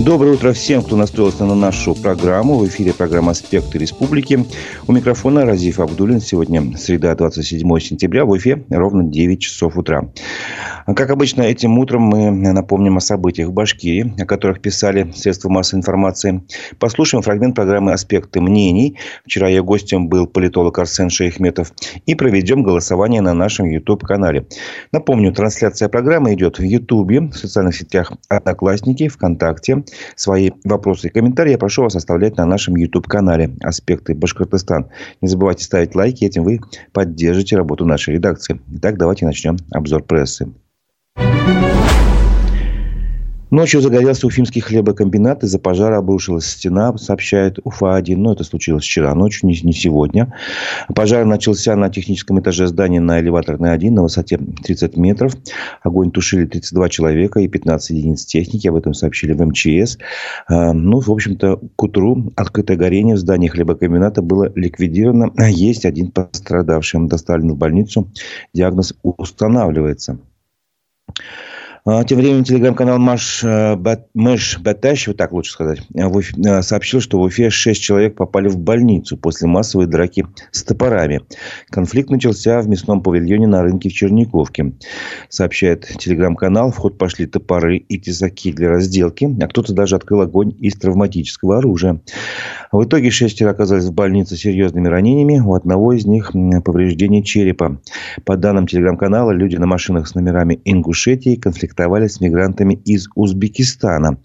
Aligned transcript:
Доброе 0.00 0.32
утро 0.32 0.54
всем, 0.54 0.82
кто 0.82 0.96
настроился 0.96 1.44
на 1.44 1.54
нашу 1.54 1.94
программу. 1.94 2.56
В 2.56 2.66
эфире 2.66 2.94
программа 2.94 3.32
«Аспекты 3.32 3.76
республики». 3.76 4.46
У 4.88 4.92
микрофона 4.92 5.44
Разиф 5.44 5.78
Абдулин. 5.78 6.22
Сегодня 6.22 6.74
среда, 6.78 7.14
27 7.14 7.78
сентября. 7.80 8.24
В 8.24 8.34
эфире 8.38 8.64
ровно 8.70 9.04
9 9.04 9.38
часов 9.38 9.76
утра. 9.76 10.10
Как 10.86 11.10
обычно, 11.10 11.42
этим 11.42 11.78
утром 11.78 12.02
мы 12.04 12.30
напомним 12.30 12.96
о 12.96 13.00
событиях 13.00 13.50
в 13.50 13.52
Башкирии, 13.52 14.14
о 14.18 14.24
которых 14.24 14.62
писали 14.62 15.12
средства 15.14 15.50
массовой 15.50 15.80
информации. 15.80 16.42
Послушаем 16.78 17.22
фрагмент 17.22 17.54
программы 17.54 17.92
«Аспекты 17.92 18.40
мнений». 18.40 18.96
Вчера 19.26 19.48
ее 19.48 19.62
гостем 19.62 20.08
был 20.08 20.26
политолог 20.26 20.78
Арсен 20.78 21.10
Шейхметов. 21.10 21.74
И 22.06 22.14
проведем 22.14 22.62
голосование 22.62 23.20
на 23.20 23.34
нашем 23.34 23.66
YouTube-канале. 23.66 24.46
Напомню, 24.92 25.34
трансляция 25.34 25.90
программы 25.90 26.32
идет 26.32 26.58
в 26.58 26.62
YouTube, 26.62 27.34
в 27.34 27.36
социальных 27.36 27.76
сетях 27.76 28.14
«Одноклассники», 28.28 29.06
ВКонтакте, 29.08 29.84
Свои 30.16 30.50
вопросы 30.64 31.08
и 31.08 31.10
комментарии 31.10 31.52
я 31.52 31.58
прошу 31.58 31.82
вас 31.82 31.96
оставлять 31.96 32.36
на 32.36 32.46
нашем 32.46 32.76
YouTube-канале 32.76 33.56
«Аспекты 33.62 34.14
Башкортостан». 34.14 34.88
Не 35.20 35.28
забывайте 35.28 35.64
ставить 35.64 35.94
лайки, 35.94 36.24
этим 36.24 36.44
вы 36.44 36.60
поддержите 36.92 37.56
работу 37.56 37.84
нашей 37.84 38.14
редакции. 38.14 38.60
Итак, 38.72 38.98
давайте 38.98 39.26
начнем 39.26 39.56
обзор 39.70 40.02
прессы. 40.02 40.52
Ночью 43.50 43.80
загорелся 43.80 44.28
Уфимский 44.28 44.60
хлебокомбинат. 44.60 45.42
Из-за 45.42 45.58
пожара 45.58 45.98
обрушилась 45.98 46.46
стена, 46.46 46.96
сообщает 46.96 47.58
УФА-1. 47.64 48.16
Но 48.16 48.32
это 48.32 48.44
случилось 48.44 48.84
вчера 48.84 49.12
ночью, 49.14 49.48
не, 49.48 49.58
не 49.62 49.72
сегодня. 49.72 50.32
Пожар 50.94 51.24
начался 51.24 51.74
на 51.74 51.90
техническом 51.90 52.38
этаже 52.38 52.68
здания 52.68 53.00
на 53.00 53.18
элеваторной 53.20 53.72
1 53.72 53.92
на 53.92 54.02
высоте 54.04 54.38
30 54.38 54.96
метров. 54.96 55.34
Огонь 55.82 56.12
тушили 56.12 56.46
32 56.46 56.88
человека 56.90 57.40
и 57.40 57.48
15 57.48 57.90
единиц 57.90 58.24
техники. 58.24 58.68
Об 58.68 58.76
этом 58.76 58.94
сообщили 58.94 59.32
в 59.32 59.44
МЧС. 59.44 59.98
А, 60.46 60.72
ну, 60.72 61.00
в 61.00 61.10
общем-то, 61.10 61.60
к 61.74 61.82
утру 61.82 62.32
открытое 62.36 62.76
горение 62.76 63.16
в 63.16 63.18
здании 63.18 63.48
хлебокомбината 63.48 64.22
было 64.22 64.52
ликвидировано. 64.54 65.32
Есть 65.48 65.84
один 65.84 66.12
пострадавший. 66.12 67.00
Он 67.00 67.08
доставлен 67.08 67.52
в 67.52 67.56
больницу. 67.56 68.06
Диагноз 68.54 68.94
устанавливается. 69.02 70.18
А, 71.08 71.12
тем 71.84 72.18
временем 72.18 72.44
телеграм-канал 72.44 72.98
Маш, 72.98 73.42
э, 73.42 73.76
Мэш 74.14 74.58
Батащ, 74.58 75.06
вот 75.08 75.16
так 75.16 75.32
лучше 75.32 75.52
сказать, 75.52 75.80
э, 75.94 76.02
э, 76.02 76.62
сообщил, 76.62 77.00
что 77.00 77.18
в 77.18 77.22
Уфе 77.22 77.48
6 77.48 77.80
человек 77.80 78.16
попали 78.16 78.48
в 78.48 78.58
больницу 78.58 79.16
после 79.16 79.48
массовой 79.48 79.86
драки 79.86 80.26
с 80.50 80.62
топорами. 80.62 81.22
Конфликт 81.70 82.10
начался 82.10 82.60
в 82.60 82.68
мясном 82.68 83.02
павильоне 83.02 83.46
на 83.46 83.62
рынке 83.62 83.88
в 83.88 83.92
Черниковке. 83.92 84.72
Сообщает 85.30 85.86
телеграм-канал. 85.98 86.70
В 86.70 86.76
ход 86.76 86.98
пошли 86.98 87.26
топоры 87.26 87.78
и 87.78 87.98
тесаки 87.98 88.52
для 88.52 88.68
разделки, 88.68 89.28
а 89.40 89.48
кто-то 89.48 89.72
даже 89.72 89.96
открыл 89.96 90.20
огонь 90.20 90.54
из 90.60 90.74
травматического 90.74 91.58
оружия. 91.58 92.00
В 92.72 92.84
итоге 92.84 93.10
шестеро 93.10 93.50
оказались 93.50 93.84
в 93.84 93.92
больнице 93.92 94.36
с 94.36 94.40
серьезными 94.40 94.88
ранениями. 94.88 95.40
У 95.40 95.54
одного 95.54 95.94
из 95.94 96.04
них 96.04 96.32
повреждение 96.64 97.22
черепа. 97.22 97.80
По 98.24 98.36
данным 98.36 98.66
телеграм-канала, 98.66 99.30
люди 99.30 99.56
на 99.56 99.66
машинах 99.66 100.06
с 100.06 100.14
номерами 100.14 100.60
Ингушетии 100.64 101.36
конфликтовали 101.70 102.08
с 102.08 102.20
мигрантами 102.20 102.74
из 102.84 103.08
Узбекистана. 103.14 104.18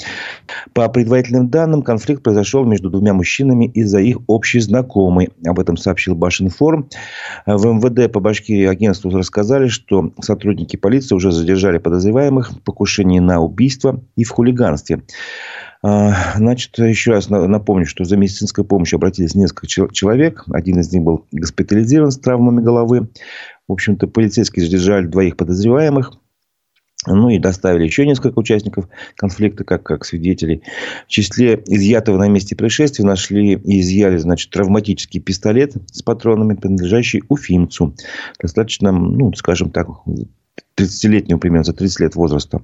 По 0.73 0.89
предварительным 0.89 1.49
данным, 1.49 1.81
конфликт 1.81 2.23
произошел 2.23 2.65
между 2.65 2.89
двумя 2.89 3.13
мужчинами 3.13 3.65
из-за 3.65 3.99
их 3.99 4.17
общей 4.27 4.59
знакомой. 4.59 5.29
Об 5.45 5.59
этом 5.59 5.77
сообщил 5.77 6.15
Башинформ. 6.15 6.89
В 7.45 7.65
МВД 7.65 8.11
по 8.11 8.19
Башкирии 8.19 8.65
агентству 8.65 9.09
рассказали, 9.11 9.67
что 9.67 10.11
сотрудники 10.21 10.75
полиции 10.75 11.15
уже 11.15 11.31
задержали 11.31 11.77
подозреваемых 11.77 12.51
в 12.51 12.61
покушении 12.61 13.19
на 13.19 13.39
убийство 13.39 14.01
и 14.15 14.23
в 14.23 14.31
хулиганстве. 14.31 15.03
А, 15.83 16.35
значит, 16.37 16.77
еще 16.79 17.11
раз 17.11 17.29
напомню, 17.29 17.85
что 17.85 18.05
за 18.05 18.17
медицинской 18.17 18.63
помощью 18.63 18.97
обратились 18.97 19.35
несколько 19.35 19.67
человек. 19.67 20.43
Один 20.51 20.79
из 20.79 20.91
них 20.91 21.03
был 21.03 21.25
госпитализирован 21.31 22.11
с 22.11 22.17
травмами 22.17 22.61
головы. 22.61 23.09
В 23.67 23.73
общем-то, 23.73 24.07
полицейские 24.07 24.65
задержали 24.65 25.05
двоих 25.05 25.37
подозреваемых. 25.37 26.13
Ну 27.07 27.29
и 27.29 27.39
доставили 27.39 27.85
еще 27.85 28.05
несколько 28.05 28.39
участников 28.39 28.87
конфликта, 29.15 29.63
как, 29.63 29.83
как 29.83 30.05
свидетелей. 30.05 30.63
В 31.07 31.09
числе 31.09 31.61
изъятого 31.67 32.17
на 32.17 32.27
месте 32.27 32.55
происшествия 32.55 33.05
нашли 33.05 33.53
и 33.53 33.79
изъяли, 33.81 34.17
значит, 34.17 34.51
травматический 34.51 35.19
пистолет 35.19 35.73
с 35.91 36.01
патронами, 36.01 36.55
принадлежащий 36.55 37.23
уфимцу. 37.29 37.95
Достаточно, 38.41 38.91
ну, 38.91 39.33
скажем 39.33 39.69
так, 39.69 39.87
30-летнего 40.77 41.37
примерно, 41.37 41.63
за 41.63 41.73
30 41.73 41.99
лет 42.01 42.15
возраста. 42.15 42.61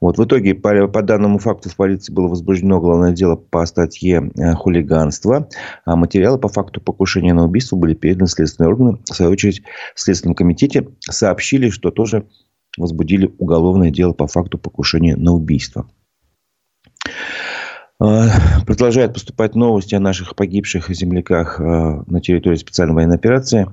Вот, 0.00 0.18
в 0.18 0.24
итоге, 0.24 0.54
по, 0.54 0.86
по 0.88 1.02
данному 1.02 1.38
факту 1.38 1.68
в 1.68 1.76
полиции 1.76 2.12
было 2.12 2.28
возбуждено 2.28 2.78
уголовное 2.78 3.12
дело 3.12 3.36
по 3.36 3.64
статье 3.66 4.30
э, 4.36 4.54
хулиганства, 4.54 5.48
а 5.84 5.96
материалы 5.96 6.38
по 6.38 6.48
факту 6.48 6.80
покушения 6.80 7.34
на 7.34 7.44
убийство 7.44 7.76
были 7.76 7.94
переданы 7.94 8.28
следственные 8.28 8.70
органы. 8.70 8.98
В 9.04 9.14
свою 9.14 9.32
очередь, 9.32 9.62
в 9.94 10.00
Следственном 10.00 10.34
комитете 10.34 10.88
сообщили, 11.00 11.70
что 11.70 11.90
тоже 11.90 12.26
возбудили 12.76 13.34
уголовное 13.38 13.90
дело 13.90 14.12
по 14.12 14.26
факту 14.26 14.58
покушения 14.58 15.16
на 15.16 15.32
убийство. 15.32 15.88
А, 18.02 18.26
продолжают 18.66 19.14
поступать 19.14 19.54
новости 19.54 19.94
о 19.94 20.00
наших 20.00 20.34
погибших 20.34 20.90
земляках 20.90 21.60
а, 21.60 22.02
на 22.08 22.20
территории 22.20 22.56
специальной 22.56 22.96
военной 22.96 23.14
операции. 23.14 23.68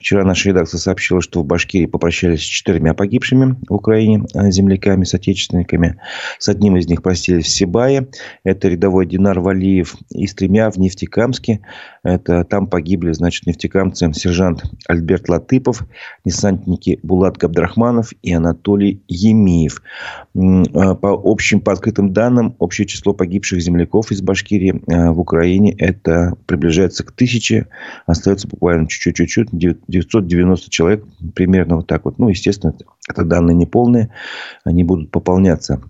Вчера 0.00 0.24
наша 0.24 0.48
редакция 0.48 0.78
сообщила, 0.78 1.20
что 1.20 1.42
в 1.42 1.46
Башкирии 1.46 1.86
попрощались 1.86 2.40
с 2.40 2.44
четырьмя 2.44 2.94
погибшими 2.94 3.56
в 3.68 3.74
Украине 3.74 4.24
а, 4.34 4.50
земляками, 4.50 5.04
соотечественниками. 5.04 6.00
С 6.40 6.48
одним 6.48 6.78
из 6.78 6.88
них 6.88 7.00
простились 7.00 7.44
в 7.44 7.50
Сибае. 7.50 8.08
Это 8.42 8.66
рядовой 8.66 9.06
Динар 9.06 9.38
Валиев. 9.38 9.94
И 10.10 10.26
с 10.26 10.34
тремя 10.34 10.68
в 10.70 10.76
Нефтекамске. 10.76 11.60
Это 12.02 12.44
там 12.44 12.66
погибли, 12.66 13.12
значит, 13.12 13.46
нефтекамцы 13.46 14.10
сержант 14.14 14.64
Альберт 14.88 15.28
Латыпов, 15.28 15.86
десантники 16.24 16.98
Булат 17.02 17.36
Габдрахманов 17.36 18.12
и 18.22 18.32
Анатолий 18.32 19.02
Емиев. 19.06 19.82
По 20.32 20.98
общим, 21.02 21.60
по 21.60 21.72
открытым 21.72 22.12
данным, 22.12 22.56
общее 22.58 22.86
число 22.86 23.12
погибших 23.12 23.59
наших 23.60 23.62
земляков 23.62 24.10
из 24.10 24.22
Башкирии 24.22 24.82
э, 24.86 25.10
в 25.10 25.20
Украине 25.20 25.74
это 25.78 26.34
приближается 26.46 27.04
к 27.04 27.12
тысяче. 27.12 27.66
Остается 28.06 28.48
буквально 28.48 28.88
чуть-чуть, 28.88 29.48
990 29.52 30.70
человек. 30.70 31.04
Примерно 31.34 31.76
вот 31.76 31.86
так 31.86 32.04
вот. 32.04 32.18
Ну, 32.18 32.28
естественно, 32.28 32.74
это 33.08 33.24
данные 33.24 33.54
неполные. 33.54 34.10
Они 34.64 34.84
будут 34.84 35.10
пополняться. 35.10 35.80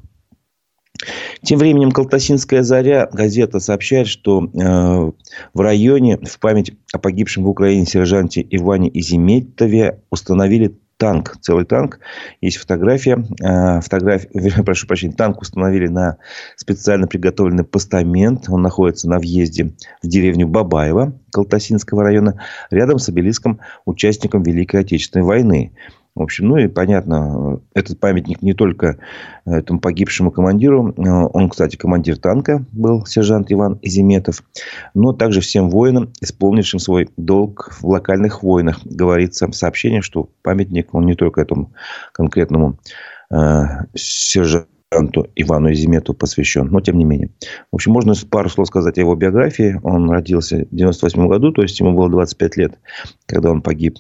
Тем 1.43 1.59
временем 1.59 1.93
Калтасинская 1.93 2.63
заря 2.63 3.09
газета 3.11 3.61
сообщает, 3.61 4.07
что 4.07 4.45
э, 4.45 5.13
в 5.55 5.61
районе 5.61 6.19
в 6.19 6.39
память 6.39 6.73
о 6.93 6.99
погибшем 6.99 7.45
в 7.45 7.49
Украине 7.49 7.87
сержанте 7.87 8.47
Иване 8.51 8.91
Изиметове 8.93 10.01
установили 10.11 10.77
танк, 11.01 11.39
целый 11.41 11.65
танк. 11.65 11.99
Есть 12.43 12.59
фотография. 12.59 13.25
Э, 13.43 13.81
фотография, 13.81 14.63
прошу 14.65 14.87
прощения, 14.87 15.15
танк 15.15 15.41
установили 15.41 15.89
на 15.89 16.19
специально 16.57 17.09
приготовленный 17.09 17.65
постамент. 17.65 18.51
Он 18.51 18.61
находится 18.61 19.09
на 19.09 19.19
въезде 19.19 19.73
в 20.03 20.07
деревню 20.07 20.47
Бабаева 20.47 21.15
Калтасинского 21.33 22.03
района, 22.03 22.43
рядом 22.71 22.99
с 22.99 23.09
обелиском 23.09 23.61
участником 23.87 24.43
Великой 24.43 24.83
Отечественной 24.83 25.25
войны. 25.25 25.73
В 26.17 26.23
общем, 26.23 26.49
ну 26.49 26.57
и 26.57 26.67
понятно, 26.67 27.61
этот 27.73 28.01
памятник 28.01 28.43
не 28.43 28.53
только 28.53 28.99
этому 29.47 29.79
погибшему 29.79 30.31
командиру, 30.31 30.93
он, 30.97 31.49
кстати, 31.49 31.77
командир 31.77 32.19
танка 32.19 32.65
был, 32.73 33.07
сержант 33.07 33.53
Иван 33.53 33.79
Изиметов, 33.81 34.43
но 34.93 35.13
также 35.13 35.41
всем 35.41 35.71
воинам, 35.71 36.13
исполнившим 36.21 36.81
свой 36.81 37.09
долг 37.17 37.77
в 37.81 37.87
локальных 37.87 38.43
войнах. 38.43 38.81
Говорится 38.85 39.47
в 39.47 39.55
сообщении, 39.55 40.01
что 40.01 40.29
памятник, 40.43 40.95
он 40.95 41.07
не 41.07 41.15
только 41.15 41.41
этому 41.41 41.73
конкретному 42.13 42.79
э, 43.33 43.63
сержанту 43.95 45.29
Ивану 45.37 45.73
Изимету 45.73 46.13
посвящен, 46.13 46.67
но 46.67 46.81
тем 46.81 46.99
не 46.99 47.05
менее. 47.05 47.31
В 47.71 47.77
общем, 47.77 47.93
можно 47.93 48.15
пару 48.29 48.49
слов 48.49 48.67
сказать 48.67 48.99
о 48.99 49.01
его 49.01 49.15
биографии. 49.15 49.79
Он 49.85 50.11
родился 50.11 50.67
в 50.71 50.75
98 50.75 51.29
году, 51.29 51.53
то 51.53 51.63
есть 51.63 51.79
ему 51.79 51.93
было 51.93 52.11
25 52.11 52.57
лет, 52.57 52.79
когда 53.27 53.53
он 53.53 53.63
погиб 53.63 53.99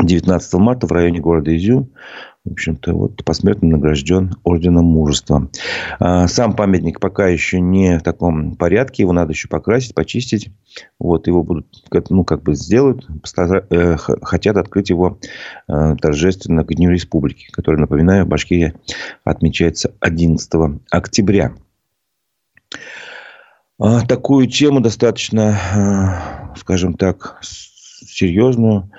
19 0.00 0.54
марта 0.54 0.86
в 0.86 0.92
районе 0.92 1.20
города 1.20 1.56
Изюм. 1.56 1.90
В 2.44 2.52
общем-то, 2.52 2.92
вот 2.92 3.24
посмертно 3.24 3.70
награжден 3.70 4.36
орденом 4.44 4.84
мужества. 4.84 5.50
А, 5.98 6.28
сам 6.28 6.54
памятник 6.54 7.00
пока 7.00 7.26
еще 7.26 7.58
не 7.58 7.98
в 7.98 8.02
таком 8.02 8.54
порядке. 8.54 9.02
Его 9.02 9.12
надо 9.12 9.32
еще 9.32 9.48
покрасить, 9.48 9.94
почистить. 9.94 10.50
Вот 11.00 11.26
его 11.26 11.42
будут, 11.42 11.66
ну, 12.08 12.24
как 12.24 12.44
бы 12.44 12.54
сделают. 12.54 13.08
Э, 13.70 13.96
хотят 13.96 14.56
открыть 14.58 14.90
его 14.90 15.18
э, 15.66 15.96
торжественно 16.00 16.64
к 16.64 16.72
Дню 16.72 16.90
Республики, 16.90 17.48
который, 17.50 17.80
напоминаю, 17.80 18.26
в 18.26 18.28
Башкирии 18.28 18.74
отмечается 19.24 19.92
11 19.98 20.80
октября. 20.90 21.52
А, 23.78 24.06
такую 24.06 24.46
тему 24.46 24.80
достаточно, 24.80 26.52
э, 26.54 26.58
скажем 26.58 26.94
так, 26.94 27.38
серьезную 27.42 28.90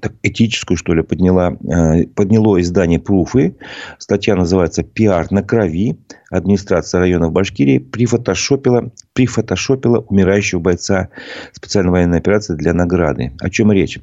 так, 0.00 0.14
этическую, 0.22 0.76
что 0.76 0.94
ли, 0.94 1.02
подняла, 1.02 1.52
э, 1.52 2.06
подняло 2.06 2.60
издание 2.60 2.98
«Пруфы». 2.98 3.56
Статья 3.98 4.34
называется 4.36 4.82
«Пиар 4.82 5.30
на 5.30 5.42
крови». 5.42 5.98
Администрация 6.30 7.00
района 7.00 7.28
в 7.28 7.32
Башкирии 7.32 7.78
прифотошопила, 7.78 8.90
прифотошопила 9.12 9.98
умирающего 9.98 10.60
бойца 10.60 11.10
специальной 11.52 11.92
военной 11.92 12.18
операции 12.18 12.54
для 12.54 12.72
награды. 12.72 13.32
О 13.38 13.50
чем 13.50 13.70
речь? 13.70 13.98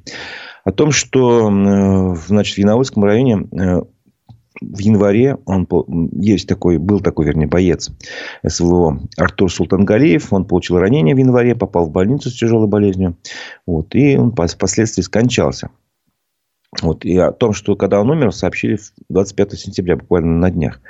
О 0.63 0.71
том, 0.71 0.91
что 0.91 2.15
значит, 2.27 2.55
в 2.55 2.59
Янаульском 2.59 3.03
районе 3.03 3.47
э, 3.51 3.81
в 4.61 4.79
январе 4.79 5.37
он 5.45 5.67
есть 6.13 6.47
такой, 6.47 6.77
был 6.77 6.99
такой, 6.99 7.25
вернее, 7.25 7.47
боец 7.47 7.91
СВО 8.45 8.99
Артур 9.17 9.51
Султангалиев. 9.51 10.33
Он 10.33 10.45
получил 10.45 10.77
ранение 10.77 11.15
в 11.15 11.19
январе, 11.19 11.55
попал 11.55 11.85
в 11.85 11.91
больницу 11.91 12.29
с 12.29 12.37
тяжелой 12.37 12.67
болезнью. 12.67 13.17
Вот, 13.65 13.95
и 13.95 14.17
он 14.17 14.31
впоследствии 14.31 15.01
скончался. 15.01 15.69
Вот, 16.81 17.03
и 17.03 17.17
о 17.17 17.31
том, 17.31 17.53
что 17.53 17.75
когда 17.75 17.99
он 17.99 18.11
умер, 18.11 18.31
сообщили 18.31 18.77
25 19.09 19.59
сентября, 19.59 19.97
буквально 19.97 20.37
на 20.37 20.51
днях. 20.51 20.81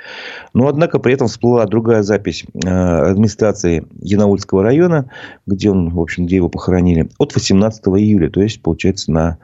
Но, 0.52 0.68
однако, 0.68 0.98
при 0.98 1.14
этом 1.14 1.26
всплыла 1.26 1.64
другая 1.64 2.02
запись 2.02 2.44
э, 2.52 2.68
администрации 2.68 3.86
Янаульского 4.02 4.62
района, 4.62 5.10
где 5.46 5.70
он, 5.70 5.88
в 5.88 5.98
общем, 5.98 6.26
где 6.26 6.36
его 6.36 6.50
похоронили, 6.50 7.08
от 7.18 7.34
18 7.34 7.82
июля, 7.86 8.28
то 8.28 8.42
есть, 8.42 8.60
получается, 8.60 9.10
на 9.10 9.38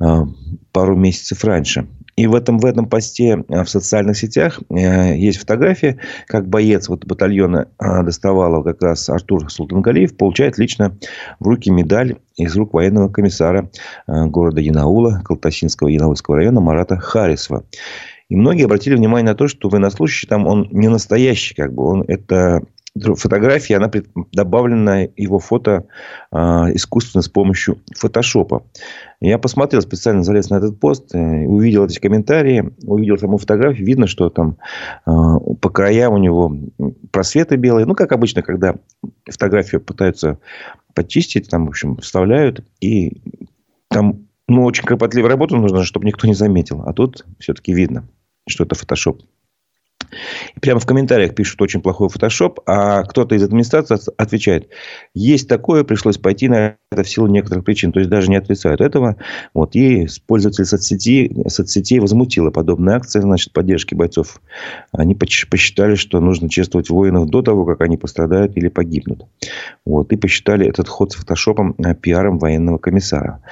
э, 0.00 0.26
пару 0.70 0.96
месяцев 0.96 1.42
раньше. 1.44 1.88
И 2.20 2.26
в 2.26 2.34
этом, 2.34 2.58
в 2.58 2.66
этом 2.66 2.86
посте 2.86 3.42
э, 3.48 3.64
в 3.64 3.70
социальных 3.70 4.14
сетях 4.14 4.60
э, 4.68 5.16
есть 5.16 5.38
фотография, 5.38 5.96
как 6.26 6.46
боец 6.46 6.90
вот 6.90 7.06
батальона 7.06 7.68
э, 7.78 8.02
доставала 8.02 8.62
как 8.62 8.82
раз 8.82 9.08
Артур 9.08 9.50
Султангалиев, 9.50 10.14
получает 10.18 10.58
лично 10.58 10.94
в 11.38 11.48
руки 11.48 11.70
медаль 11.70 12.16
из 12.36 12.54
рук 12.56 12.74
военного 12.74 13.08
комиссара 13.08 13.70
города 14.06 14.60
Янаула, 14.60 15.22
Калтасинского 15.24 15.88
Янаульского 15.88 16.36
района 16.36 16.60
Марата 16.60 16.98
Харисова. 16.98 17.64
И 18.28 18.36
многие 18.36 18.66
обратили 18.66 18.96
внимание 18.96 19.30
на 19.30 19.34
то, 19.34 19.48
что 19.48 19.70
военнослужащий 19.70 20.28
там, 20.28 20.46
он 20.46 20.68
не 20.72 20.88
настоящий, 20.88 21.54
как 21.54 21.72
бы, 21.72 21.84
он 21.84 22.04
это 22.06 22.62
фотографии, 22.98 23.74
она 23.74 23.90
добавлена 24.32 25.08
его 25.16 25.38
фото 25.38 25.86
э, 26.32 26.36
искусственно 26.74 27.22
с 27.22 27.28
помощью 27.28 27.78
фотошопа. 27.96 28.64
Я 29.20 29.38
посмотрел, 29.38 29.80
специально 29.82 30.24
залез 30.24 30.50
на 30.50 30.56
этот 30.56 30.80
пост, 30.80 31.14
э, 31.14 31.46
увидел 31.46 31.86
эти 31.86 32.00
комментарии, 32.00 32.72
увидел 32.82 33.16
саму 33.18 33.38
фотографию. 33.38 33.86
Видно, 33.86 34.06
что 34.06 34.28
там 34.28 34.56
э, 35.06 35.10
по 35.60 35.70
краям 35.70 36.14
у 36.14 36.18
него 36.18 36.56
просветы 37.12 37.56
белые. 37.56 37.86
Ну, 37.86 37.94
как 37.94 38.12
обычно, 38.12 38.42
когда 38.42 38.74
фотографию 39.24 39.80
пытаются 39.80 40.38
почистить, 40.94 41.48
там, 41.48 41.66
в 41.66 41.68
общем, 41.68 41.96
вставляют. 41.98 42.64
И 42.80 43.20
там 43.88 44.26
ну, 44.48 44.64
очень 44.64 44.84
кропотливая 44.84 45.30
работа 45.30 45.56
нужна, 45.56 45.84
чтобы 45.84 46.06
никто 46.06 46.26
не 46.26 46.34
заметил. 46.34 46.82
А 46.84 46.92
тут 46.92 47.24
все-таки 47.38 47.72
видно, 47.72 48.08
что 48.48 48.64
это 48.64 48.74
фотошоп. 48.74 49.22
Прямо 50.60 50.80
в 50.80 50.86
комментариях 50.86 51.34
пишут 51.34 51.62
очень 51.62 51.80
плохой 51.80 52.08
фотошоп, 52.08 52.60
а 52.66 53.02
кто-то 53.04 53.34
из 53.34 53.42
администрации 53.42 53.98
отвечает, 54.16 54.68
есть 55.14 55.48
такое, 55.48 55.84
пришлось 55.84 56.18
пойти 56.18 56.48
на 56.48 56.76
это 56.90 57.02
в 57.02 57.08
силу 57.08 57.28
некоторых 57.28 57.64
причин, 57.64 57.92
то 57.92 58.00
есть 58.00 58.10
даже 58.10 58.28
не 58.28 58.36
отрицают 58.36 58.80
этого. 58.80 59.16
Вот, 59.54 59.76
и 59.76 60.08
пользователи 60.26 60.64
соцсети, 60.64 61.32
соцсетей 61.48 62.00
возмутила 62.00 62.50
подобная 62.50 62.96
акция, 62.96 63.22
значит, 63.22 63.52
поддержки 63.52 63.94
бойцов. 63.94 64.40
Они 64.92 65.14
посчитали, 65.14 65.94
что 65.94 66.20
нужно 66.20 66.48
чествовать 66.48 66.90
воинов 66.90 67.28
до 67.28 67.42
того, 67.42 67.64
как 67.64 67.80
они 67.80 67.96
пострадают 67.96 68.56
или 68.56 68.68
погибнут. 68.68 69.26
Вот, 69.86 70.12
и 70.12 70.16
посчитали 70.16 70.66
этот 70.66 70.88
ход 70.88 71.12
с 71.12 71.16
фотошопом 71.16 71.74
э, 71.78 71.94
пиаром 71.94 72.38
военного 72.38 72.78
комиссара. 72.78 73.42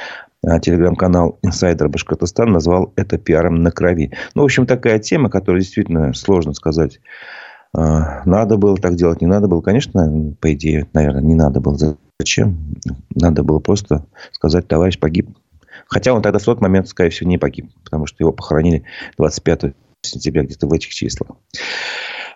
А, 0.46 0.60
телеграм-канал 0.60 1.38
«Инсайдер 1.42 1.88
Башкортостан» 1.88 2.52
назвал 2.52 2.92
это 2.96 3.18
пиаром 3.18 3.62
на 3.62 3.70
крови. 3.72 4.12
Ну, 4.34 4.42
в 4.42 4.44
общем, 4.44 4.66
такая 4.66 4.98
тема, 5.00 5.30
которую 5.30 5.62
действительно 5.62 6.14
сложно 6.14 6.52
сказать. 6.54 7.00
А, 7.74 8.22
надо 8.24 8.56
было 8.56 8.76
так 8.76 8.94
делать, 8.94 9.20
не 9.20 9.26
надо 9.26 9.48
было. 9.48 9.60
Конечно, 9.60 10.34
по 10.40 10.52
идее, 10.52 10.88
наверное, 10.92 11.22
не 11.22 11.34
надо 11.34 11.60
было. 11.60 11.76
Зачем? 12.20 12.76
Надо 13.14 13.42
было 13.42 13.58
просто 13.58 14.06
сказать, 14.32 14.68
товарищ 14.68 14.98
погиб. 14.98 15.28
Хотя 15.86 16.12
он 16.12 16.22
тогда 16.22 16.38
в 16.38 16.44
тот 16.44 16.60
момент, 16.60 16.88
скорее 16.88 17.10
всего, 17.10 17.28
не 17.28 17.38
погиб. 17.38 17.70
Потому 17.84 18.06
что 18.06 18.16
его 18.20 18.32
похоронили 18.32 18.84
25 19.16 19.74
сентября, 20.02 20.44
где-то 20.44 20.66
в 20.68 20.72
этих 20.72 20.90
числах. 20.90 21.32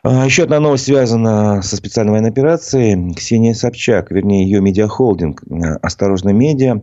А, 0.04 0.24
еще 0.24 0.42
одна 0.42 0.58
новость 0.58 0.86
связана 0.86 1.62
со 1.62 1.76
специальной 1.76 2.10
военной 2.10 2.30
операцией. 2.30 3.14
Ксения 3.14 3.54
Собчак, 3.54 4.10
вернее, 4.10 4.42
ее 4.42 4.60
медиахолдинг 4.60 5.44
«Осторожно, 5.80 6.30
медиа» 6.30 6.82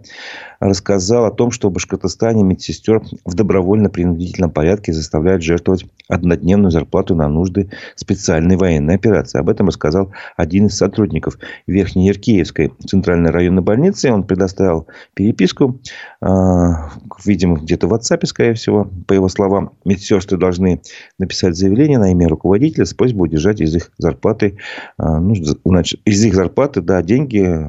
рассказал 0.62 1.26
о 1.26 1.32
том, 1.32 1.52
что 1.52 1.70
в 1.70 1.74
Башкортостане 1.74 2.44
медсестер 2.44 3.02
в 3.26 3.34
добровольно-принудительном 3.34 4.52
порядке 4.52 4.94
заставляют 4.94 5.44
жертвовать 5.44 5.86
однодневную 6.08 6.72
зарплату 6.72 7.16
на 7.16 7.28
нужды 7.28 7.70
специальной 7.96 8.58
военной 8.58 8.96
операции. 8.96 9.40
Об 9.40 9.50
этом 9.50 9.68
рассказал 9.68 10.12
один 10.38 10.68
из 10.68 10.78
сотрудников 10.78 11.38
Верхнеяркиевской 11.68 12.74
центральной 12.86 13.32
районной 13.32 13.64
больницы. 13.64 14.12
Он 14.12 14.24
предоставил 14.24 14.88
переписку, 15.14 15.80
а, 16.22 16.92
видимо, 17.26 17.58
где-то 17.58 17.88
в 17.88 17.94
WhatsApp, 17.94 18.26
скорее 18.26 18.54
всего. 18.54 18.90
По 19.08 19.14
его 19.14 19.30
словам, 19.30 19.72
медсестры 19.86 20.38
должны 20.38 20.82
написать 21.18 21.56
заявление 21.56 22.00
на 22.00 22.12
имя 22.12 22.28
руководителя 22.28 22.86
с 22.86 22.94
просьбой 22.94 23.09
удержать 23.18 23.62
из 23.62 23.76
их 23.76 23.92
зарплаты, 23.98 24.58
а, 24.98 25.20
ну, 25.20 25.36
значит, 25.66 26.02
из 26.06 26.24
их 26.24 26.34
зарплаты, 26.34 26.82
да, 26.82 27.02
деньги 27.02 27.66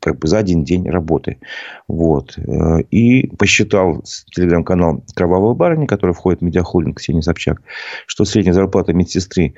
как 0.00 0.18
бы 0.18 0.28
за 0.28 0.38
один 0.38 0.64
день 0.64 0.88
работы. 0.88 1.38
Вот. 1.86 2.38
Э, 2.38 2.80
и 2.90 3.28
посчитал 3.36 4.02
телеграм-канал 4.34 5.04
«Кровавая 5.14 5.54
барыня», 5.54 5.86
который 5.86 6.12
входит 6.14 6.40
в 6.40 6.44
медиахолдинг 6.44 6.98
Ксении 6.98 7.20
Собчак, 7.20 7.62
что 8.06 8.24
средняя 8.24 8.54
зарплата 8.54 8.92
медсестры 8.92 9.54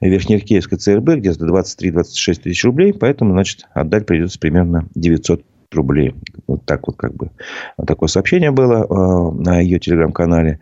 Верхнеаркеевской 0.00 0.78
ЦРБ 0.78 1.16
где-то 1.16 1.46
23-26 1.46 2.42
тысяч 2.42 2.64
рублей. 2.64 2.92
Поэтому, 2.92 3.32
значит, 3.32 3.66
отдать 3.74 4.06
придется 4.06 4.38
примерно 4.38 4.88
900 4.94 5.44
рублей. 5.74 6.14
Вот 6.46 6.64
так 6.64 6.86
вот 6.86 6.96
как 6.96 7.14
бы 7.14 7.30
такое 7.86 8.08
сообщение 8.08 8.50
было 8.50 8.84
э, 8.84 9.42
на 9.42 9.60
ее 9.60 9.78
телеграм-канале. 9.78 10.60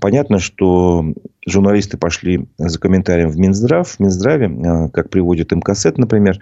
Понятно, 0.00 0.38
что 0.38 1.04
журналисты 1.46 1.96
пошли 1.96 2.48
за 2.58 2.78
комментарием 2.78 3.30
в 3.30 3.38
Минздрав. 3.38 3.88
В 3.88 4.00
Минздраве, 4.00 4.46
э, 4.46 4.88
как 4.90 5.10
приводит 5.10 5.52
МКСЭТ, 5.52 5.96
например, 5.96 6.40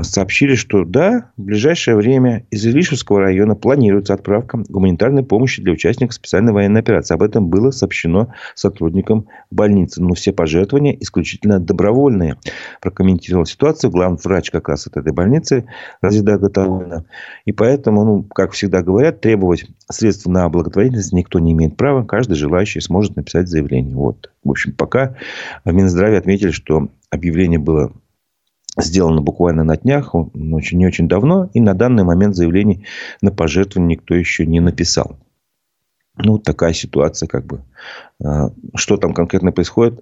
сообщили, 0.00 0.54
что 0.54 0.84
да, 0.84 1.30
в 1.36 1.42
ближайшее 1.42 1.96
время 1.96 2.46
из 2.50 2.64
Илишевского 2.66 3.20
района 3.20 3.54
планируется 3.54 4.12
отправка 4.12 4.62
гуманитарной 4.68 5.24
помощи 5.24 5.62
для 5.62 5.72
участников 5.72 6.14
специальной 6.14 6.52
военной 6.52 6.80
операции. 6.80 7.14
Об 7.14 7.22
этом 7.22 7.48
было 7.48 7.70
сообщено 7.70 8.34
сотрудникам 8.54 9.28
больницы. 9.50 10.02
Но 10.02 10.12
все 10.14 10.32
пожертвования 10.32 10.96
исключительно 11.00 11.58
добровольные. 11.58 12.36
Прокомментировал 12.82 13.46
ситуацию 13.46 13.90
главный 13.90 14.18
врач 14.22 14.50
как 14.50 14.68
раз 14.68 14.86
от 14.86 14.96
этой 14.96 15.12
больницы 15.12 15.66
Разида 16.02 16.38
Гаталовна. 16.38 17.06
И 17.46 17.52
поэтому, 17.52 18.04
ну, 18.04 18.22
как 18.22 18.52
всегда 18.52 18.82
говорят, 18.82 19.20
требовать 19.22 19.64
средств 19.90 20.26
на 20.26 20.48
благотворительность 20.50 21.12
никто 21.12 21.38
не 21.38 21.52
имеет 21.52 21.76
права. 21.76 22.04
Каждый 22.04 22.34
желающий 22.34 22.73
сможет 22.80 23.16
написать 23.16 23.48
заявление. 23.48 23.96
Вот. 23.96 24.30
В 24.42 24.50
общем, 24.50 24.72
пока 24.72 25.16
в 25.64 25.72
Минздраве 25.72 26.18
отметили, 26.18 26.50
что 26.50 26.88
объявление 27.10 27.58
было 27.58 27.92
сделано 28.76 29.20
буквально 29.20 29.64
на 29.64 29.76
днях, 29.76 30.14
очень 30.14 30.78
не 30.78 30.86
очень 30.86 31.08
давно, 31.08 31.50
и 31.54 31.60
на 31.60 31.74
данный 31.74 32.04
момент 32.04 32.34
заявлений 32.34 32.86
на 33.20 33.30
пожертвование 33.30 33.96
никто 33.96 34.14
еще 34.14 34.46
не 34.46 34.60
написал. 34.60 35.18
Ну, 36.16 36.38
такая 36.38 36.72
ситуация, 36.72 37.26
как 37.26 37.44
бы. 37.46 37.62
А, 38.24 38.50
что 38.76 38.96
там 38.96 39.14
конкретно 39.14 39.52
происходит, 39.52 40.00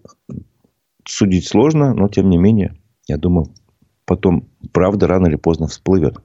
судить 1.07 1.47
сложно, 1.47 1.95
но 1.95 2.09
тем 2.09 2.29
не 2.29 2.37
менее, 2.37 2.77
я 3.07 3.17
думаю, 3.17 3.49
потом 4.05 4.49
правда 4.73 5.07
рано 5.07 5.27
или 5.27 5.37
поздно 5.37 5.69
всплывет. 5.69 6.17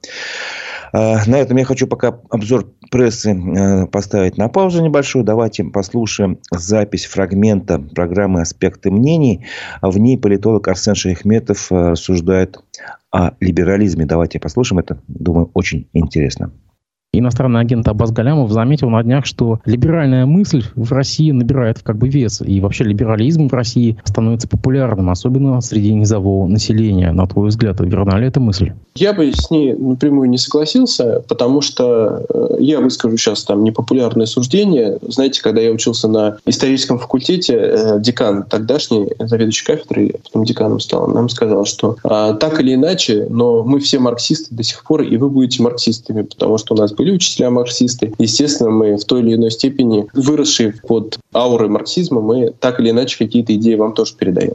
А, 0.92 1.18
на 1.26 1.36
этом 1.36 1.56
я 1.56 1.64
хочу 1.64 1.86
пока 1.86 2.20
обзор 2.30 2.72
прессы 2.90 3.32
э, 3.32 3.86
поставить 3.86 4.36
на 4.38 4.48
паузу 4.48 4.82
небольшую. 4.82 5.24
Давайте 5.24 5.64
послушаем 5.64 6.38
запись 6.50 7.06
фрагмента 7.06 7.78
программы 7.78 8.40
«Аспекты 8.40 8.90
мнений». 8.90 9.46
В 9.82 9.98
ней 9.98 10.16
политолог 10.16 10.68
Арсен 10.68 10.94
Шахметов 10.94 11.70
э, 11.70 11.90
рассуждает 11.90 12.58
о 13.10 13.32
либерализме. 13.40 14.06
Давайте 14.06 14.38
послушаем 14.38 14.80
это. 14.80 15.00
Думаю, 15.08 15.50
очень 15.54 15.88
интересно. 15.92 16.52
Иностранный 17.14 17.60
агент 17.60 17.88
Аббас 17.88 18.12
Галямов 18.12 18.52
заметил 18.52 18.90
на 18.90 19.02
днях, 19.02 19.24
что 19.24 19.60
либеральная 19.64 20.26
мысль 20.26 20.62
в 20.74 20.92
России 20.92 21.30
набирает 21.30 21.78
как 21.82 21.96
бы 21.96 22.06
вес. 22.06 22.42
И 22.44 22.60
вообще 22.60 22.84
либерализм 22.84 23.48
в 23.48 23.54
России 23.54 23.96
становится 24.04 24.46
популярным, 24.46 25.08
особенно 25.08 25.58
среди 25.62 25.94
низового 25.94 26.46
населения. 26.46 27.10
На 27.12 27.26
твой 27.26 27.48
взгляд, 27.48 27.80
верна 27.80 28.18
ли 28.18 28.26
эта 28.26 28.40
мысль? 28.40 28.72
Я 28.94 29.14
бы 29.14 29.32
с 29.32 29.50
ней 29.50 29.72
напрямую 29.72 30.28
не 30.28 30.36
согласился, 30.36 31.24
потому 31.26 31.62
что 31.62 32.26
э, 32.28 32.56
я 32.60 32.78
выскажу 32.80 33.16
сейчас 33.16 33.42
там 33.42 33.64
непопулярное 33.64 34.26
суждение. 34.26 34.98
Знаете, 35.00 35.40
когда 35.42 35.62
я 35.62 35.70
учился 35.70 36.08
на 36.08 36.36
историческом 36.44 36.98
факультете, 36.98 37.54
э, 37.54 38.00
декан 38.00 38.42
тогдашний, 38.42 39.06
заведующий 39.18 39.64
кафедрой, 39.64 40.16
потом 40.24 40.44
деканом 40.44 40.78
стал, 40.78 41.08
нам 41.08 41.30
сказал, 41.30 41.64
что 41.64 41.96
а, 42.04 42.34
так 42.34 42.60
или 42.60 42.74
иначе, 42.74 43.26
но 43.30 43.64
мы 43.64 43.80
все 43.80 43.98
марксисты 43.98 44.54
до 44.54 44.62
сих 44.62 44.84
пор, 44.84 45.00
и 45.02 45.16
вы 45.16 45.30
будете 45.30 45.62
марксистами, 45.62 46.20
потому 46.20 46.58
что 46.58 46.74
у 46.74 46.76
нас 46.76 46.92
были 46.98 47.12
учителя 47.12 47.50
марксисты. 47.50 48.12
Естественно, 48.18 48.70
мы 48.70 48.96
в 48.96 49.04
той 49.04 49.22
или 49.22 49.34
иной 49.34 49.50
степени, 49.50 50.06
выросшие 50.12 50.74
под 50.86 51.18
аурой 51.32 51.68
марксизма, 51.68 52.20
мы 52.20 52.52
так 52.58 52.80
или 52.80 52.90
иначе 52.90 53.16
какие-то 53.16 53.54
идеи 53.54 53.74
вам 53.74 53.94
тоже 53.94 54.14
передаем 54.14 54.54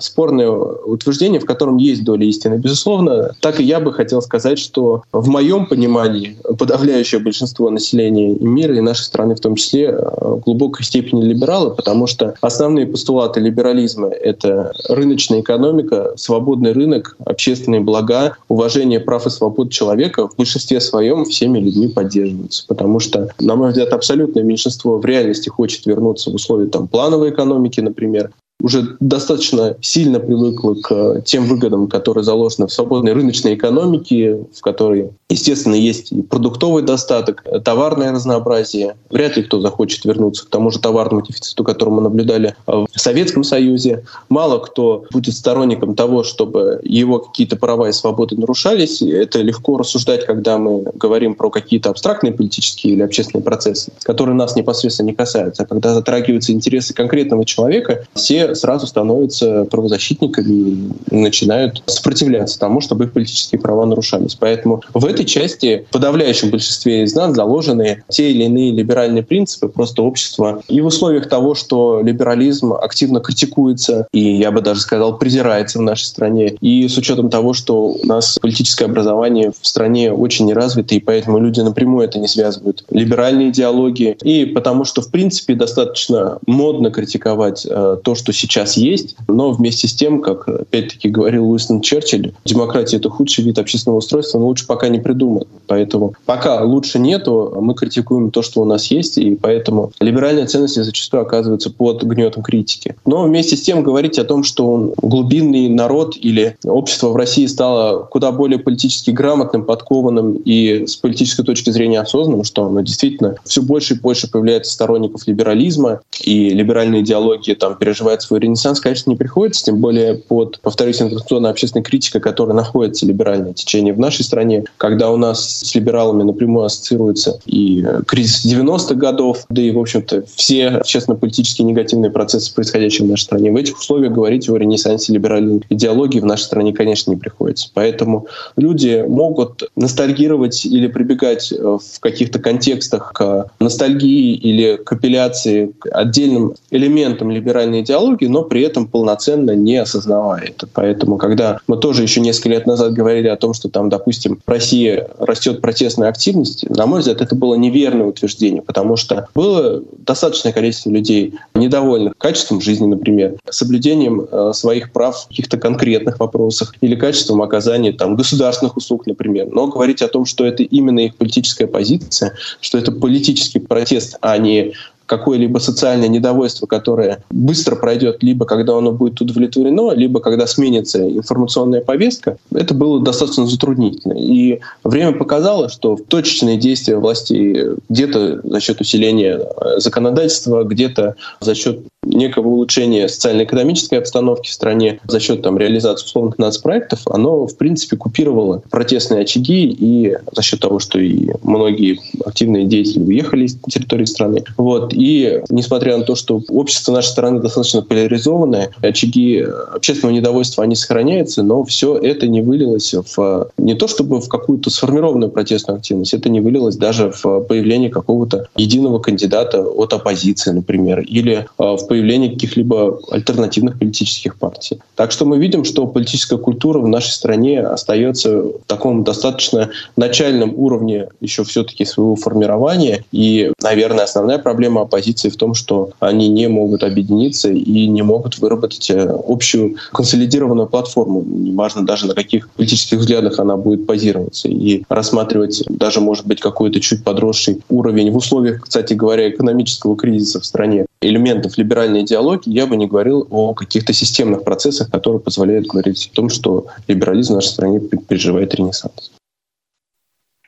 спорное 0.00 0.50
утверждение, 0.50 1.40
в 1.40 1.46
котором 1.46 1.76
есть 1.76 2.04
доля 2.04 2.26
истины, 2.26 2.54
безусловно. 2.56 3.32
Так 3.40 3.60
и 3.60 3.64
я 3.64 3.80
бы 3.80 3.92
хотел 3.92 4.22
сказать, 4.22 4.58
что 4.58 5.02
в 5.12 5.28
моем 5.28 5.66
понимании 5.66 6.36
подавляющее 6.58 7.20
большинство 7.20 7.70
населения 7.70 8.34
и 8.34 8.44
мира, 8.44 8.76
и 8.76 8.80
нашей 8.80 9.02
страны 9.02 9.34
в 9.34 9.40
том 9.40 9.54
числе, 9.56 9.92
в 9.92 10.40
глубокой 10.40 10.84
степени 10.84 11.22
либералы, 11.24 11.70
потому 11.70 12.06
что 12.06 12.34
основные 12.40 12.86
постулаты 12.86 13.40
либерализма— 13.40 14.08
это 14.08 14.72
рыночная 14.88 15.40
экономика, 15.40 16.12
свободный 16.16 16.72
рынок, 16.72 17.16
общественные 17.24 17.80
блага, 17.80 18.36
уважение 18.48 19.00
прав 19.00 19.26
и 19.26 19.30
свобод 19.30 19.70
человека 19.70 20.28
в 20.28 20.36
большинстве 20.36 20.80
своем 20.80 21.24
всеми 21.24 21.58
людьми 21.58 21.88
поддерживаются. 21.88 22.64
Потому 22.66 23.00
что, 23.00 23.28
на 23.38 23.56
мой 23.56 23.70
взгляд, 23.70 23.92
абсолютное 23.92 24.42
меньшинство 24.42 24.98
в 24.98 25.04
реальности 25.04 25.48
хочет 25.48 25.86
вернуться 25.86 26.30
в 26.30 26.34
условия 26.34 26.66
там, 26.66 26.88
плановой 26.88 27.30
экономики, 27.30 27.80
например, 27.80 28.30
уже 28.60 28.96
достаточно 29.00 29.76
сильно 29.80 30.20
привыкла 30.20 30.74
к 30.74 31.22
тем 31.22 31.46
выгодам, 31.46 31.88
которые 31.88 32.24
заложены 32.24 32.66
в 32.66 32.72
свободной 32.72 33.12
рыночной 33.12 33.54
экономике, 33.54 34.38
в 34.54 34.60
которой, 34.60 35.10
естественно, 35.28 35.74
есть 35.74 36.12
и 36.12 36.22
продуктовый 36.22 36.82
достаток, 36.82 37.44
товарное 37.64 38.12
разнообразие. 38.12 38.96
Вряд 39.10 39.36
ли 39.36 39.42
кто 39.42 39.60
захочет 39.60 40.04
вернуться 40.04 40.46
к 40.46 40.50
тому 40.50 40.70
же 40.70 40.78
товарному 40.78 41.22
дефициту, 41.22 41.64
который 41.64 41.90
мы 41.90 42.02
наблюдали 42.02 42.54
в 42.66 42.88
Советском 42.94 43.44
Союзе. 43.44 44.04
Мало 44.28 44.58
кто 44.58 45.04
будет 45.12 45.34
сторонником 45.34 45.94
того, 45.94 46.22
чтобы 46.22 46.80
его 46.82 47.18
какие-то 47.18 47.56
права 47.56 47.88
и 47.88 47.92
свободы 47.92 48.36
нарушались. 48.36 49.02
Это 49.02 49.40
легко 49.40 49.76
рассуждать, 49.78 50.26
когда 50.26 50.58
мы 50.58 50.84
говорим 50.94 51.34
про 51.34 51.50
какие-то 51.50 51.90
абстрактные 51.90 52.32
политические 52.32 52.94
или 52.94 53.02
общественные 53.02 53.44
процессы, 53.44 53.92
которые 54.02 54.34
нас 54.34 54.56
непосредственно 54.56 55.08
не 55.08 55.14
касаются. 55.14 55.62
А 55.62 55.66
когда 55.66 55.94
затрагиваются 55.94 56.52
интересы 56.52 56.94
конкретного 56.94 57.44
человека, 57.44 58.04
все 58.14 58.49
сразу 58.54 58.86
становятся 58.86 59.64
правозащитниками 59.64 60.92
и 61.10 61.14
начинают 61.14 61.82
сопротивляться 61.86 62.58
тому, 62.58 62.80
чтобы 62.80 63.04
их 63.04 63.12
политические 63.12 63.60
права 63.60 63.86
нарушались. 63.86 64.34
Поэтому 64.34 64.82
в 64.94 65.04
этой 65.04 65.24
части 65.24 65.86
в 65.88 65.92
подавляющем 65.92 66.50
большинстве 66.50 67.04
из 67.04 67.14
нас 67.14 67.34
заложены 67.34 68.02
те 68.08 68.30
или 68.30 68.44
иные 68.44 68.72
либеральные 68.72 69.22
принципы. 69.22 69.68
Просто 69.68 70.02
общество 70.02 70.62
и 70.68 70.80
в 70.80 70.86
условиях 70.86 71.28
того, 71.28 71.54
что 71.54 72.00
либерализм 72.02 72.72
активно 72.72 73.20
критикуется 73.20 74.06
и, 74.12 74.36
я 74.36 74.50
бы 74.50 74.60
даже 74.60 74.80
сказал, 74.80 75.18
презирается 75.18 75.78
в 75.78 75.82
нашей 75.82 76.04
стране, 76.04 76.54
и 76.60 76.88
с 76.88 76.96
учетом 76.96 77.30
того, 77.30 77.52
что 77.52 77.88
у 77.88 78.06
нас 78.06 78.38
политическое 78.40 78.86
образование 78.86 79.52
в 79.58 79.66
стране 79.66 80.12
очень 80.12 80.46
неразвито, 80.46 80.94
и 80.94 81.00
поэтому 81.00 81.38
люди 81.38 81.60
напрямую 81.60 82.06
это 82.06 82.18
не 82.18 82.28
связывают. 82.28 82.84
Либеральные 82.90 83.50
идеологии, 83.50 84.16
и 84.22 84.44
потому 84.44 84.84
что, 84.84 85.02
в 85.02 85.10
принципе, 85.10 85.54
достаточно 85.54 86.38
модно 86.46 86.90
критиковать 86.90 87.66
э, 87.68 87.98
то, 88.02 88.14
что 88.14 88.32
сейчас 88.40 88.76
есть, 88.76 89.16
но 89.28 89.52
вместе 89.52 89.88
с 89.88 89.94
тем, 89.94 90.20
как 90.20 90.48
опять-таки 90.48 91.08
говорил 91.08 91.50
Уинстон 91.50 91.80
Черчилль, 91.80 92.32
демократия— 92.44 92.96
это 92.98 93.10
худший 93.10 93.44
вид 93.44 93.58
общественного 93.58 93.98
устройства, 93.98 94.38
но 94.38 94.46
лучше 94.46 94.66
пока 94.66 94.88
не 94.88 94.98
придуман. 94.98 95.44
Поэтому 95.66 96.14
пока 96.26 96.62
лучше 96.62 96.98
нету, 96.98 97.56
мы 97.60 97.74
критикуем 97.74 98.30
то, 98.30 98.42
что 98.42 98.60
у 98.60 98.64
нас 98.64 98.86
есть, 98.90 99.18
и 99.18 99.36
поэтому 99.36 99.92
либеральные 100.00 100.46
ценности 100.46 100.80
зачастую 100.82 101.22
оказываются 101.22 101.70
под 101.70 102.02
гнетом 102.02 102.42
критики. 102.42 102.96
Но 103.06 103.22
вместе 103.22 103.56
с 103.56 103.62
тем 103.62 103.82
говорить 103.82 104.18
о 104.18 104.24
том, 104.24 104.42
что 104.42 104.92
глубинный 104.96 105.68
народ 105.68 106.16
или 106.16 106.56
общество 106.64 107.08
в 107.08 107.16
России 107.16 107.46
стало 107.46 108.04
куда 108.04 108.32
более 108.32 108.58
политически 108.58 109.10
грамотным, 109.10 109.64
подкованным 109.64 110.34
и 110.44 110.86
с 110.86 110.96
политической 110.96 111.44
точки 111.44 111.70
зрения 111.70 112.00
осознанным, 112.00 112.44
что 112.44 112.64
оно 112.64 112.80
действительно 112.80 113.36
все 113.44 113.62
больше 113.62 113.94
и 113.94 113.98
больше 113.98 114.30
появляется 114.30 114.72
сторонников 114.72 115.26
либерализма, 115.26 116.00
и 116.20 116.50
либеральная 116.50 117.00
идеология 117.00 117.54
там 117.54 117.76
переживает 117.76 118.22
свой 118.30 118.38
ренессанс, 118.38 118.78
конечно, 118.78 119.10
не 119.10 119.16
приходится, 119.16 119.64
тем 119.64 119.78
более 119.78 120.14
под, 120.14 120.60
повторюсь, 120.60 121.02
информационной 121.02 121.50
общественной 121.50 121.82
критикой, 121.82 122.20
которой 122.20 122.52
находится 122.52 123.04
либеральное 123.04 123.54
течение 123.54 123.92
в 123.92 123.98
нашей 123.98 124.22
стране, 124.24 124.62
когда 124.76 125.10
у 125.10 125.16
нас 125.16 125.62
с 125.62 125.74
либералами 125.74 126.22
напрямую 126.22 126.66
ассоциируется 126.66 127.40
и 127.44 127.84
кризис 128.06 128.46
90-х 128.46 128.94
годов, 128.94 129.46
да 129.48 129.60
и, 129.60 129.72
в 129.72 129.80
общем-то, 129.80 130.26
все 130.36 130.68
общественно-политические 130.68 131.66
негативные 131.66 132.12
процессы, 132.12 132.54
происходящие 132.54 133.08
в 133.08 133.10
нашей 133.10 133.22
стране. 133.22 133.50
В 133.50 133.56
этих 133.56 133.76
условиях 133.76 134.12
говорить 134.12 134.48
о 134.48 134.56
ренессансе 134.56 135.12
либеральной 135.12 135.62
идеологии 135.68 136.20
в 136.20 136.24
нашей 136.24 136.44
стране, 136.44 136.72
конечно, 136.72 137.10
не 137.10 137.16
приходится. 137.16 137.68
Поэтому 137.74 138.28
люди 138.56 139.04
могут 139.08 139.64
ностальгировать 139.74 140.64
или 140.64 140.86
прибегать 140.86 141.52
в 141.52 141.98
каких-то 141.98 142.38
контекстах 142.38 143.12
к 143.12 143.50
ностальгии 143.58 144.34
или 144.34 144.76
к 144.76 144.92
апелляции 144.92 145.72
к 145.80 145.88
отдельным 145.90 146.54
элементам 146.70 147.32
либеральной 147.32 147.80
идеологии, 147.80 148.19
технологий, 148.20 148.28
но 148.28 148.42
при 148.42 148.62
этом 148.62 148.86
полноценно 148.86 149.52
не 149.52 149.76
осознавая 149.76 150.44
это. 150.46 150.68
Поэтому, 150.72 151.16
когда 151.16 151.58
мы 151.66 151.76
тоже 151.76 152.02
еще 152.02 152.20
несколько 152.20 152.50
лет 152.50 152.66
назад 152.66 152.92
говорили 152.92 153.28
о 153.28 153.36
том, 153.36 153.54
что 153.54 153.68
там, 153.68 153.88
допустим, 153.88 154.38
в 154.46 154.50
России 154.50 155.04
растет 155.18 155.60
протестная 155.60 156.08
активность, 156.08 156.68
на 156.68 156.86
мой 156.86 157.00
взгляд, 157.00 157.20
это 157.20 157.34
было 157.34 157.54
неверное 157.54 158.06
утверждение, 158.06 158.62
потому 158.62 158.96
что 158.96 159.26
было 159.34 159.82
достаточное 160.06 160.52
количество 160.52 160.90
людей 160.90 161.34
недовольных 161.54 162.14
качеством 162.18 162.60
жизни, 162.60 162.86
например, 162.86 163.34
соблюдением 163.50 164.26
э, 164.30 164.52
своих 164.54 164.92
прав 164.92 165.24
в 165.24 165.28
каких-то 165.28 165.58
конкретных 165.58 166.20
вопросах 166.20 166.74
или 166.80 166.94
качеством 166.94 167.42
оказания 167.42 167.92
там, 167.92 168.16
государственных 168.16 168.76
услуг, 168.76 169.06
например. 169.06 169.48
Но 169.50 169.66
говорить 169.66 170.02
о 170.02 170.08
том, 170.08 170.24
что 170.26 170.44
это 170.44 170.62
именно 170.62 171.00
их 171.00 171.16
политическая 171.16 171.66
позиция, 171.66 172.34
что 172.60 172.78
это 172.78 172.92
политический 172.92 173.58
протест, 173.58 174.16
а 174.20 174.38
не 174.38 174.72
какое-либо 175.10 175.58
социальное 175.58 176.06
недовольство, 176.06 176.66
которое 176.66 177.24
быстро 177.30 177.74
пройдет, 177.74 178.22
либо 178.22 178.46
когда 178.46 178.78
оно 178.78 178.92
будет 178.92 179.20
удовлетворено, 179.20 179.90
либо 179.90 180.20
когда 180.20 180.46
сменится 180.46 181.04
информационная 181.10 181.80
повестка, 181.80 182.38
это 182.54 182.74
было 182.74 183.02
достаточно 183.02 183.44
затруднительно. 183.44 184.12
И 184.12 184.60
время 184.84 185.12
показало, 185.12 185.68
что 185.68 185.98
точечные 186.06 186.58
действия 186.58 186.96
властей 186.96 187.70
где-то 187.88 188.40
за 188.44 188.60
счет 188.60 188.80
усиления 188.80 189.40
законодательства, 189.78 190.62
где-то 190.62 191.16
за 191.40 191.56
счет 191.56 191.80
некого 192.20 192.48
улучшения 192.48 193.08
социально-экономической 193.08 193.96
обстановки 193.96 194.48
в 194.48 194.52
стране 194.52 195.00
за 195.06 195.20
счет 195.20 195.42
там, 195.42 195.58
реализации 195.58 196.04
условных 196.04 196.38
нацпроектов, 196.38 197.00
оно, 197.06 197.46
в 197.46 197.56
принципе, 197.56 197.96
купировало 197.96 198.62
протестные 198.70 199.22
очаги 199.22 199.66
и 199.66 200.16
за 200.32 200.42
счет 200.42 200.60
того, 200.60 200.78
что 200.78 200.98
и 200.98 201.30
многие 201.42 202.00
активные 202.24 202.64
деятели 202.64 203.02
уехали 203.02 203.46
с 203.46 203.58
территории 203.70 204.04
страны. 204.04 204.44
Вот. 204.56 204.92
И 204.92 205.42
несмотря 205.50 205.96
на 205.98 206.04
то, 206.04 206.14
что 206.14 206.42
общество 206.48 206.92
нашей 206.92 207.08
страны 207.08 207.40
достаточно 207.40 207.82
поляризованное, 207.82 208.70
очаги 208.82 209.44
общественного 209.74 210.14
недовольства, 210.14 210.64
они 210.64 210.76
сохраняются, 210.76 211.42
но 211.42 211.64
все 211.64 211.96
это 211.96 212.26
не 212.26 212.42
вылилось 212.42 212.94
в 212.94 213.50
не 213.58 213.74
то 213.74 213.88
чтобы 213.88 214.20
в 214.20 214.28
какую-то 214.28 214.70
сформированную 214.70 215.30
протестную 215.30 215.78
активность, 215.78 216.14
это 216.14 216.28
не 216.28 216.40
вылилось 216.40 216.76
даже 216.76 217.12
в 217.22 217.40
появление 217.40 217.90
какого-то 217.90 218.48
единого 218.56 218.98
кандидата 218.98 219.62
от 219.62 219.92
оппозиции, 219.92 220.50
например, 220.50 221.00
или 221.00 221.46
а, 221.58 221.76
в 221.76 221.86
появления 221.90 222.30
каких-либо 222.30 223.00
альтернативных 223.10 223.76
политических 223.76 224.36
партий. 224.36 224.78
Так 224.94 225.10
что 225.10 225.24
мы 225.24 225.38
видим, 225.38 225.64
что 225.64 225.88
политическая 225.88 226.38
культура 226.38 226.78
в 226.78 226.86
нашей 226.86 227.10
стране 227.10 227.60
остается 227.62 228.42
в 228.42 228.60
таком 228.68 229.02
достаточно 229.02 229.70
начальном 229.96 230.54
уровне 230.56 231.08
еще 231.20 231.42
все-таки 231.42 231.84
своего 231.84 232.14
формирования. 232.14 233.04
И, 233.10 233.52
наверное, 233.60 234.04
основная 234.04 234.38
проблема 234.38 234.82
оппозиции 234.82 235.30
в 235.30 235.36
том, 235.36 235.54
что 235.54 235.90
они 235.98 236.28
не 236.28 236.46
могут 236.46 236.84
объединиться 236.84 237.50
и 237.50 237.88
не 237.88 238.02
могут 238.02 238.38
выработать 238.38 238.88
э, 238.88 239.12
общую 239.26 239.74
консолидированную 239.92 240.68
платформу. 240.68 241.24
Неважно 241.26 241.84
даже 241.84 242.06
на 242.06 242.14
каких 242.14 242.50
политических 242.50 242.98
взглядах 242.98 243.40
она 243.40 243.56
будет 243.56 243.84
базироваться. 243.84 244.46
И 244.46 244.84
рассматривать 244.88 245.64
даже, 245.66 246.00
может 246.00 246.24
быть, 246.24 246.38
какой-то 246.38 246.78
чуть 246.78 247.02
подросший 247.02 247.62
уровень 247.68 248.12
в 248.12 248.16
условиях, 248.16 248.62
кстати 248.62 248.94
говоря, 248.94 249.28
экономического 249.28 249.96
кризиса 249.96 250.38
в 250.38 250.46
стране 250.46 250.86
элементов 251.02 251.56
либеральной 251.80 252.02
идеологии, 252.02 252.52
я 252.52 252.66
бы 252.66 252.76
не 252.76 252.86
говорил 252.86 253.26
о 253.30 253.54
каких-то 253.54 253.92
системных 253.92 254.44
процессах, 254.44 254.90
которые 254.90 255.20
позволяют 255.20 255.66
говорить 255.66 256.10
о 256.12 256.14
том, 256.14 256.28
что 256.28 256.66
либерализм 256.88 257.32
в 257.32 257.36
нашей 257.36 257.48
стране 257.48 257.80
переживает 257.80 258.54
ренессанс. 258.54 259.12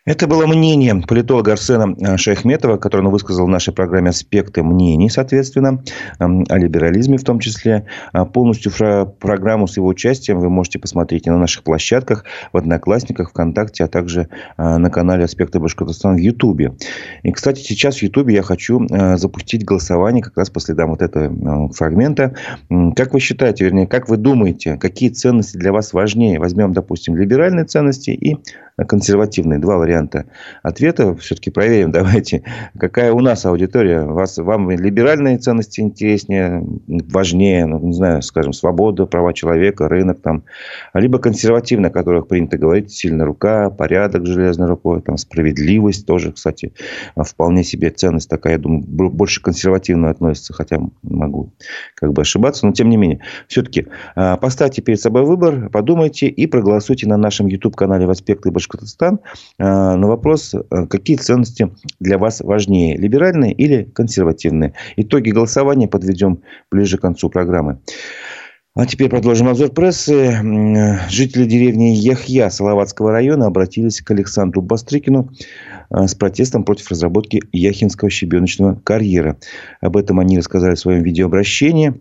Это 0.04 0.26
было 0.26 0.48
мнение 0.48 0.96
политолога 0.96 1.52
Арсена 1.52 1.94
э, 1.96 2.16
Шайхметова, 2.16 2.76
который 2.76 3.02
он 3.02 3.12
высказал 3.12 3.46
в 3.46 3.48
нашей 3.48 3.72
программе 3.72 4.10
«Аспекты 4.10 4.64
мнений», 4.64 5.08
соответственно, 5.08 5.84
эм, 6.18 6.44
о 6.48 6.58
либерализме 6.58 7.18
в 7.18 7.22
том 7.22 7.38
числе. 7.38 7.86
А 8.12 8.24
полностью 8.24 8.72
программу 9.20 9.68
с 9.68 9.76
его 9.76 9.86
участием 9.86 10.40
вы 10.40 10.50
можете 10.50 10.80
посмотреть 10.80 11.26
на 11.26 11.38
наших 11.38 11.62
площадках, 11.62 12.24
в 12.52 12.56
Одноклассниках, 12.56 13.30
ВКонтакте, 13.30 13.84
а 13.84 13.86
также 13.86 14.26
э, 14.58 14.76
на 14.76 14.90
канале 14.90 15.22
«Аспекты 15.22 15.60
Башкортостана» 15.60 16.16
в 16.16 16.20
Ютубе. 16.20 16.74
И, 17.22 17.30
кстати, 17.30 17.60
сейчас 17.60 17.98
в 17.98 18.02
Ютубе 18.02 18.34
я 18.34 18.42
хочу 18.42 18.84
э, 18.84 19.16
запустить 19.16 19.64
голосование 19.64 20.24
как 20.24 20.36
раз 20.36 20.50
по 20.50 20.58
следам 20.58 20.90
вот 20.90 21.00
этого 21.00 21.72
фрагмента. 21.72 22.34
Как 22.96 23.14
вы 23.14 23.20
считаете, 23.20 23.66
вернее, 23.66 23.86
как 23.86 24.08
вы 24.08 24.16
думаете, 24.16 24.78
какие 24.78 25.10
ценности 25.10 25.56
для 25.58 25.70
вас 25.70 25.92
важнее? 25.92 26.40
Возьмем, 26.40 26.72
допустим, 26.72 27.16
либеральные 27.16 27.66
ценности 27.66 28.10
и 28.10 28.36
консервативные. 28.76 29.60
Два 29.60 29.76
варианта 29.76 29.91
варианта 29.92 30.26
ответа. 30.62 31.14
Все-таки 31.16 31.50
проверим, 31.50 31.92
давайте, 31.92 32.42
какая 32.78 33.12
у 33.12 33.20
нас 33.20 33.44
аудитория. 33.44 34.02
Вас, 34.02 34.38
вам 34.38 34.70
либеральные 34.70 35.38
ценности 35.38 35.80
интереснее, 35.80 36.64
важнее, 36.86 37.66
ну, 37.66 37.78
не 37.78 37.92
знаю, 37.92 38.22
скажем, 38.22 38.52
свобода, 38.52 39.06
права 39.06 39.32
человека, 39.32 39.88
рынок 39.88 40.20
там. 40.22 40.44
Либо 40.94 41.18
консервативно, 41.18 41.88
о 41.88 41.90
которых 41.90 42.28
принято 42.28 42.58
говорить, 42.58 42.90
сильная 42.90 43.26
рука, 43.26 43.70
порядок 43.70 44.26
железной 44.26 44.68
рукой, 44.68 45.02
там, 45.02 45.16
справедливость 45.16 46.06
тоже, 46.06 46.32
кстати, 46.32 46.72
вполне 47.16 47.64
себе 47.64 47.90
ценность 47.90 48.28
такая, 48.28 48.54
я 48.54 48.58
думаю, 48.58 48.82
больше 48.82 49.42
консервативно 49.42 50.10
относится, 50.10 50.52
хотя 50.52 50.80
могу 51.02 51.52
как 51.94 52.12
бы 52.12 52.22
ошибаться, 52.22 52.66
но 52.66 52.72
тем 52.72 52.88
не 52.88 52.96
менее. 52.96 53.20
Все-таки 53.48 53.86
а, 54.14 54.36
поставьте 54.36 54.82
перед 54.82 55.00
собой 55.00 55.24
выбор, 55.24 55.68
подумайте 55.70 56.28
и 56.28 56.46
проголосуйте 56.46 57.06
на 57.08 57.16
нашем 57.16 57.46
YouTube-канале 57.46 58.06
«Васпекты 58.06 58.50
Башкортостан» 58.50 59.20
а, 59.58 59.81
на 59.96 60.06
вопрос, 60.06 60.54
а, 60.54 60.86
какие 60.86 61.16
ценности 61.16 61.70
для 62.00 62.18
вас 62.18 62.40
важнее, 62.40 62.96
либеральные 62.96 63.52
или 63.52 63.84
консервативные. 63.84 64.74
Итоги 64.96 65.30
голосования 65.30 65.88
подведем 65.88 66.42
ближе 66.70 66.98
к 66.98 67.02
концу 67.02 67.28
программы. 67.30 67.80
А 68.74 68.86
теперь 68.86 69.10
продолжим 69.10 69.48
обзор 69.48 69.70
прессы. 69.70 70.34
Жители 71.10 71.44
деревни 71.44 71.94
Яхья 71.94 72.48
Салаватского 72.48 73.12
района 73.12 73.46
обратились 73.46 74.00
к 74.00 74.10
Александру 74.10 74.62
Бастрыкину 74.62 75.30
с 75.90 76.14
протестом 76.14 76.64
против 76.64 76.90
разработки 76.90 77.42
Яхинского 77.52 78.08
щебеночного 78.08 78.80
карьера. 78.82 79.36
Об 79.82 79.98
этом 79.98 80.20
они 80.20 80.38
рассказали 80.38 80.74
в 80.74 80.78
своем 80.78 81.02
видеообращении 81.02 82.00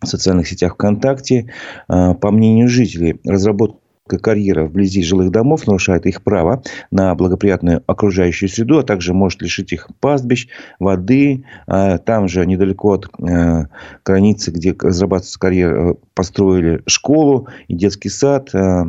в 0.00 0.06
социальных 0.06 0.48
сетях 0.48 0.74
ВКонтакте. 0.74 1.52
По 1.86 2.30
мнению 2.32 2.68
жителей, 2.68 3.20
разработка 3.24 3.81
карьера 4.06 4.64
вблизи 4.64 5.02
жилых 5.02 5.30
домов 5.30 5.66
нарушает 5.66 6.06
их 6.06 6.22
право 6.22 6.62
на 6.90 7.14
благоприятную 7.14 7.82
окружающую 7.86 8.48
среду, 8.48 8.78
а 8.78 8.82
также 8.82 9.14
может 9.14 9.42
лишить 9.42 9.72
их 9.72 9.88
пастбищ, 10.00 10.48
воды. 10.78 11.44
А 11.66 11.98
там 11.98 12.28
же, 12.28 12.44
недалеко 12.44 12.94
от 12.94 13.08
э, 13.20 13.66
границы, 14.04 14.50
где 14.50 14.74
разрабатывается 14.78 15.38
карьера, 15.38 15.92
э, 15.92 15.94
построили 16.14 16.82
школу 16.86 17.48
и 17.68 17.74
детский 17.74 18.08
сад. 18.08 18.54
Э, 18.54 18.84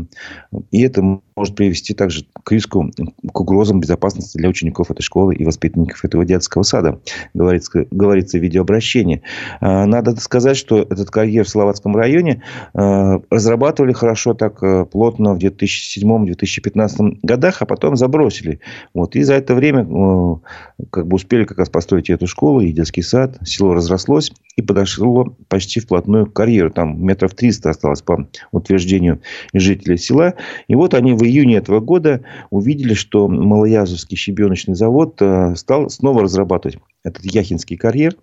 и 0.72 0.82
это 0.82 1.20
может 1.36 1.56
привести 1.56 1.94
также 1.94 2.26
к 2.44 2.52
риску, 2.52 2.92
к 3.32 3.40
угрозам 3.40 3.80
безопасности 3.80 4.38
для 4.38 4.50
учеников 4.50 4.92
этой 4.92 5.02
школы 5.02 5.36
и 5.36 5.46
воспитанников 5.46 6.04
этого 6.06 6.26
детского 6.26 6.64
сада, 6.64 7.00
говорится, 7.34 7.86
говорится 7.92 8.38
в 8.38 8.42
видеообращении. 8.42 9.22
А, 9.60 9.86
надо 9.86 10.16
сказать, 10.18 10.58
что 10.58 10.80
этот 10.80 11.10
карьер 11.10 11.46
в 11.46 11.50
Словацком 11.50 11.96
районе 11.96 12.44
а, 12.74 13.22
разрабатывали 13.30 13.94
хорошо 13.94 14.34
так 14.34 14.62
э, 14.62 14.86
плотно 15.14 15.34
в 15.34 15.38
2007-2015 15.40 17.20
годах, 17.24 17.62
а 17.62 17.66
потом 17.66 17.96
забросили. 17.96 18.60
Вот. 18.94 19.16
И 19.16 19.24
за 19.24 19.36
это 19.36 19.56
время 19.56 19.82
э, 19.84 20.86
как 20.92 21.08
бы 21.08 21.16
успели 21.16 21.46
как 21.46 21.60
раз 21.60 21.70
построить 21.70 22.10
эту 22.10 22.28
школу 22.28 22.62
и 22.62 22.72
детский 22.72 23.02
сад. 23.02 23.38
Село 23.44 23.74
разрослось 23.74 24.32
и 24.56 24.62
подошло 24.62 25.36
почти 25.48 25.80
вплотную 25.80 26.26
к 26.26 26.34
карьеру. 26.34 26.72
Там 26.72 27.04
метров 27.04 27.34
300 27.34 27.70
осталось 27.70 28.02
по 28.02 28.28
утверждению 28.52 29.22
жителей 29.54 29.98
села. 29.98 30.34
И 30.68 30.76
вот 30.76 30.94
они 30.94 31.14
в 31.14 31.24
июне 31.24 31.58
этого 31.58 31.80
года 31.80 32.22
увидели, 32.50 32.94
что 32.94 33.28
Малоязовский 33.28 34.18
щебеночный 34.18 34.76
завод 34.76 35.18
э, 35.22 35.56
стал 35.56 35.90
снова 35.90 36.24
разрабатывать 36.24 36.78
этот 37.04 37.24
Яхинский 37.26 37.78
карьер. 37.78 38.16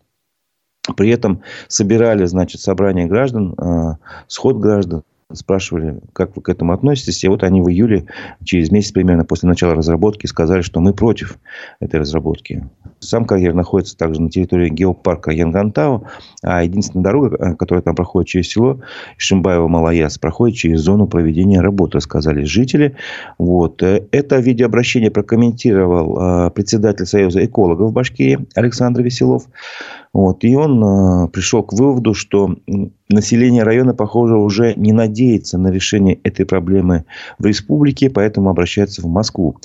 При 0.97 1.11
этом 1.11 1.43
собирали, 1.69 2.25
значит, 2.25 2.61
собрание 2.61 3.07
граждан, 3.07 3.55
э, 3.59 3.97
сход 4.27 4.57
граждан 4.57 5.03
спрашивали, 5.33 6.01
как 6.13 6.37
вы 6.37 6.43
к 6.43 6.49
этому 6.49 6.73
относитесь. 6.73 7.23
И 7.25 7.29
вот 7.29 7.43
они 7.43 7.61
в 7.61 7.69
июле, 7.69 8.07
через 8.45 8.71
месяц 8.71 8.93
примерно 8.93 9.25
после 9.25 9.49
начала 9.49 9.75
разработки, 9.75 10.27
сказали, 10.27 10.63
что 10.63 10.81
мы 10.81 10.93
против 10.93 11.39
этой 11.81 12.01
разработки. 12.01 12.69
Сам 12.99 13.25
карьер 13.25 13.55
находится 13.55 13.97
также 13.97 14.21
на 14.21 14.31
территории 14.31 14.69
геопарка 14.69 15.31
Янгантау, 15.31 16.07
а 16.43 16.63
единственная 16.63 17.05
дорога, 17.05 17.37
э, 17.37 17.55
которая 17.55 17.83
там 17.83 17.95
проходит 17.95 18.29
через 18.29 18.49
село 18.49 18.81
Шимбаево-Малаяс, 19.19 20.19
проходит 20.21 20.57
через 20.57 20.81
зону 20.81 21.07
проведения 21.07 21.61
работы, 21.61 22.01
сказали 22.01 22.45
жители. 22.45 22.97
Вот. 23.39 23.83
Э, 23.83 24.07
это 24.13 24.39
видеообращение 24.39 25.11
прокомментировал 25.11 26.47
э, 26.47 26.51
председатель 26.51 27.07
Союза 27.07 27.45
экологов 27.45 27.93
Башкирии 27.93 28.47
Александр 28.55 29.03
Веселов. 29.03 29.47
Вот. 30.13 30.43
И 30.43 30.57
он 30.57 30.83
э, 30.83 31.29
пришел 31.29 31.63
к 31.63 31.73
выводу, 31.73 32.15
что 32.15 32.57
население 33.09 33.63
района, 33.63 33.95
похоже, 33.95 34.37
уже 34.37 34.75
не 34.75 34.93
надеется 34.93 35.57
на 35.57 35.69
решение 35.69 36.19
этой 36.25 36.47
проблемы 36.47 37.05
в 37.39 37.45
республике, 37.45 38.11
поэтому 38.11 38.51
обращается 38.51 39.03
в 39.03 39.07
Москву. 39.07 39.57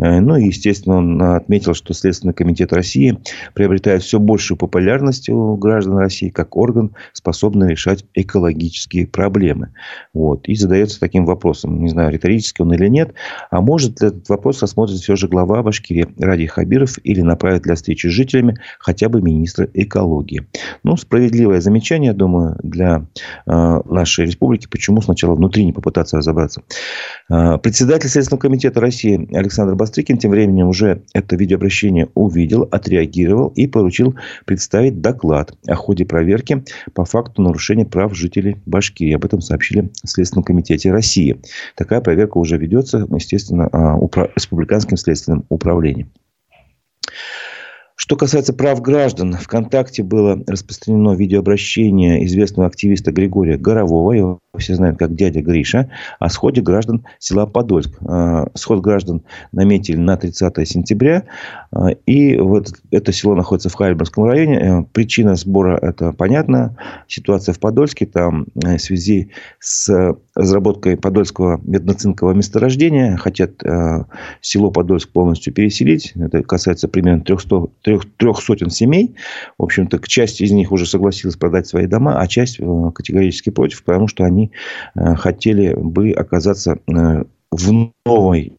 Э, 0.00 0.20
ну 0.20 0.36
и, 0.36 0.46
естественно, 0.46 0.96
он 0.96 1.22
отметил, 1.22 1.74
что 1.74 1.94
Следственный 1.94 2.34
комитет 2.34 2.72
России 2.72 3.18
приобретает 3.54 4.02
все 4.02 4.18
большую 4.18 4.56
популярность 4.56 5.28
у 5.28 5.56
граждан 5.56 5.98
России 5.98 6.30
как 6.30 6.56
орган, 6.56 6.92
способный 7.12 7.68
решать 7.68 8.04
экологические 8.14 9.06
проблемы. 9.06 9.72
Вот. 10.14 10.48
И 10.48 10.54
задается 10.54 10.98
таким 11.00 11.26
вопросом, 11.26 11.80
не 11.82 11.88
знаю, 11.88 12.12
риторически 12.12 12.62
он 12.62 12.72
или 12.72 12.88
нет, 12.88 13.14
а 13.50 13.60
может 13.60 14.00
ли 14.00 14.08
этот 14.08 14.28
вопрос 14.28 14.62
рассмотрит 14.62 14.98
все 14.98 15.16
же 15.16 15.28
глава 15.28 15.62
Башкирии 15.62 16.08
Ради 16.18 16.46
Хабиров 16.46 16.98
или 17.04 17.20
направит 17.20 17.62
для 17.62 17.74
встречи 17.74 18.06
с 18.06 18.10
жителями 18.10 18.58
хотя 18.78 19.08
бы 19.08 19.20
министра 19.20 19.68
экологии. 19.74 20.46
Ну, 20.82 20.96
справедливое 20.96 21.60
замечание, 21.60 22.12
думаю, 22.12 22.56
для 22.62 23.06
э, 23.46 23.80
нашей 23.84 24.26
республики. 24.26 24.66
Почему 24.70 25.02
сначала 25.02 25.34
внутри 25.34 25.64
не 25.64 25.72
попытаться 25.72 26.16
разобраться? 26.16 26.62
Э, 27.30 27.58
председатель 27.58 28.08
Следственного 28.08 28.40
комитета 28.40 28.80
России 28.80 29.28
Александр 29.36 29.74
Бас 29.74 29.89
Бастрыкин 29.90 30.18
тем 30.18 30.30
временем 30.30 30.68
уже 30.68 31.02
это 31.14 31.34
видеообращение 31.34 32.10
увидел, 32.14 32.68
отреагировал 32.70 33.48
и 33.48 33.66
поручил 33.66 34.14
представить 34.44 35.00
доклад 35.00 35.52
о 35.66 35.74
ходе 35.74 36.04
проверки 36.04 36.62
по 36.94 37.04
факту 37.04 37.42
нарушения 37.42 37.84
прав 37.84 38.14
жителей 38.14 38.58
Башкирии. 38.66 39.14
Об 39.14 39.24
этом 39.24 39.40
сообщили 39.40 39.90
в 40.04 40.08
Следственном 40.08 40.44
комитете 40.44 40.92
России. 40.92 41.40
Такая 41.74 42.00
проверка 42.00 42.38
уже 42.38 42.56
ведется, 42.56 43.04
естественно, 43.10 43.68
а, 43.72 43.98
республиканским 44.36 44.96
следственным 44.96 45.44
управлением. 45.48 46.08
Что 48.00 48.16
касается 48.16 48.54
прав 48.54 48.80
граждан, 48.80 49.34
ВКонтакте 49.34 50.02
было 50.02 50.42
распространено 50.46 51.14
видеообращение 51.14 52.24
известного 52.24 52.66
активиста 52.66 53.12
Григория 53.12 53.58
Горового, 53.58 54.12
его 54.12 54.40
все 54.58 54.74
знают 54.74 54.98
как 54.98 55.14
дядя 55.14 55.42
Гриша, 55.42 55.90
о 56.18 56.28
сходе 56.28 56.60
граждан 56.60 57.04
села 57.18 57.46
Подольск. 57.46 57.90
А, 58.06 58.48
сход 58.54 58.80
граждан 58.80 59.22
наметили 59.52 59.96
на 59.96 60.16
30 60.16 60.68
сентября. 60.68 61.24
А, 61.72 61.90
и 61.90 62.36
вот 62.36 62.72
это 62.90 63.12
село 63.12 63.34
находится 63.34 63.68
в 63.68 63.74
Харьбинском 63.74 64.24
районе. 64.24 64.58
Э, 64.58 64.82
причина 64.92 65.36
сбора 65.36 65.78
это 65.80 66.12
понятна. 66.12 66.76
Ситуация 67.06 67.52
в 67.52 67.60
Подольске. 67.60 68.06
Там 68.06 68.46
э, 68.64 68.76
в 68.76 68.80
связи 68.80 69.30
с 69.60 70.16
разработкой 70.34 70.96
Подольского 70.96 71.60
медноцинкового 71.62 72.34
месторождения 72.34 73.16
хотят 73.16 73.62
э, 73.62 74.04
село 74.40 74.72
Подольск 74.72 75.10
полностью 75.10 75.52
переселить. 75.52 76.12
Это 76.16 76.42
касается 76.42 76.88
примерно 76.88 77.22
300, 77.22 77.68
трех, 77.90 78.04
трех 78.16 78.40
сотен 78.40 78.70
семей. 78.70 79.14
В 79.58 79.64
общем-то, 79.64 79.98
часть 80.06 80.40
из 80.40 80.52
них 80.52 80.70
уже 80.70 80.86
согласилась 80.86 81.36
продать 81.36 81.66
свои 81.66 81.86
дома, 81.86 82.20
а 82.20 82.26
часть 82.26 82.58
категорически 82.94 83.50
против, 83.50 83.82
потому 83.82 84.06
что 84.06 84.24
они 84.24 84.52
хотели 84.94 85.74
бы 85.74 86.12
оказаться 86.12 86.78
в 86.86 87.92
новой 88.06 88.52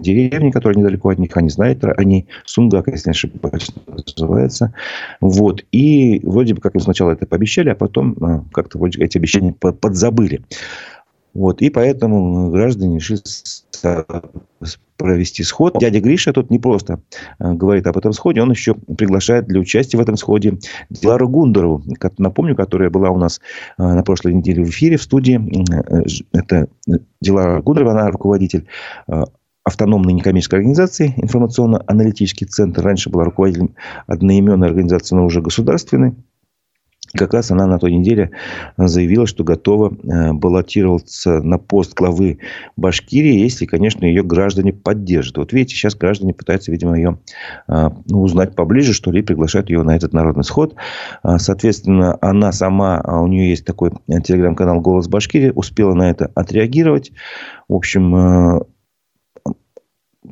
деревни, 0.00 0.50
которая 0.50 0.78
недалеко 0.78 1.10
от 1.10 1.18
них, 1.18 1.36
они 1.36 1.48
знают, 1.48 1.84
они 1.96 2.26
Сунгак, 2.44 2.88
если 2.88 3.08
не 3.08 3.12
ошибаюсь, 3.12 3.70
называется. 4.16 4.74
Вот. 5.20 5.64
И 5.72 6.20
вроде 6.24 6.54
бы 6.54 6.60
как 6.60 6.74
им 6.74 6.80
сначала 6.80 7.12
это 7.12 7.26
пообещали, 7.26 7.70
а 7.70 7.74
потом 7.74 8.48
как-то 8.52 8.78
вроде 8.78 9.02
эти 9.02 9.18
обещания 9.18 9.52
подзабыли. 9.52 10.42
Вот. 11.34 11.62
И 11.62 11.70
поэтому 11.70 12.50
граждане 12.50 12.96
решили 12.96 13.20
провести 14.96 15.42
сход. 15.44 15.78
Дядя 15.78 16.00
Гриша 16.00 16.32
тут 16.32 16.50
не 16.50 16.58
просто 16.58 17.00
а, 17.38 17.54
говорит 17.54 17.86
об 17.86 17.96
этом 17.96 18.12
сходе, 18.12 18.42
он 18.42 18.50
еще 18.50 18.74
приглашает 18.74 19.46
для 19.46 19.60
участия 19.60 19.96
в 19.96 20.00
этом 20.00 20.16
сходе 20.16 20.58
Дилару 20.90 21.28
Гундерову, 21.28 21.82
напомню, 22.18 22.56
которая 22.56 22.90
была 22.90 23.10
у 23.10 23.18
нас 23.18 23.40
а, 23.76 23.94
на 23.94 24.02
прошлой 24.02 24.34
неделе 24.34 24.64
в 24.64 24.70
эфире 24.70 24.96
в 24.96 25.02
студии. 25.02 25.40
Э, 25.72 26.04
это 26.32 26.68
Дилара 27.20 27.62
Гундерова, 27.62 27.92
она 27.92 28.10
руководитель 28.10 28.66
автономной 29.68 30.14
некоммерческой 30.14 30.60
организации, 30.60 31.14
информационно-аналитический 31.16 32.46
центр. 32.46 32.82
Раньше 32.82 33.10
была 33.10 33.24
руководителем 33.24 33.74
одноименной 34.06 34.66
организации, 34.66 35.14
но 35.14 35.24
уже 35.26 35.40
государственной. 35.40 36.14
Как 37.14 37.32
раз 37.32 37.50
она 37.50 37.66
на 37.66 37.78
той 37.78 37.92
неделе 37.92 38.30
заявила, 38.76 39.26
что 39.26 39.44
готова 39.44 39.92
э, 39.92 40.32
баллотироваться 40.32 41.40
на 41.40 41.58
пост 41.58 41.94
главы 41.94 42.38
Башкирии, 42.76 43.40
если, 43.40 43.66
конечно, 43.66 44.04
ее 44.04 44.22
граждане 44.22 44.72
поддержат. 44.72 45.38
Вот 45.38 45.52
видите, 45.52 45.74
сейчас 45.74 45.94
граждане 45.94 46.34
пытаются, 46.34 46.70
видимо, 46.70 46.96
ее 46.96 47.18
э, 47.68 47.90
ну, 48.06 48.22
узнать 48.22 48.54
поближе, 48.54 48.92
что 48.92 49.10
ли, 49.10 49.22
приглашают 49.22 49.70
ее 49.70 49.82
на 49.82 49.96
этот 49.96 50.12
народный 50.12 50.44
сход. 50.44 50.74
Соответственно, 51.38 52.18
она 52.20 52.52
сама, 52.52 53.00
у 53.00 53.26
нее 53.26 53.50
есть 53.50 53.64
такой 53.64 53.90
э, 54.08 54.20
телеграм-канал 54.20 54.80
«Голос 54.80 55.08
Башкирии», 55.08 55.52
успела 55.54 55.94
на 55.94 56.10
это 56.10 56.30
отреагировать. 56.34 57.12
В 57.68 57.74
общем, 57.74 58.64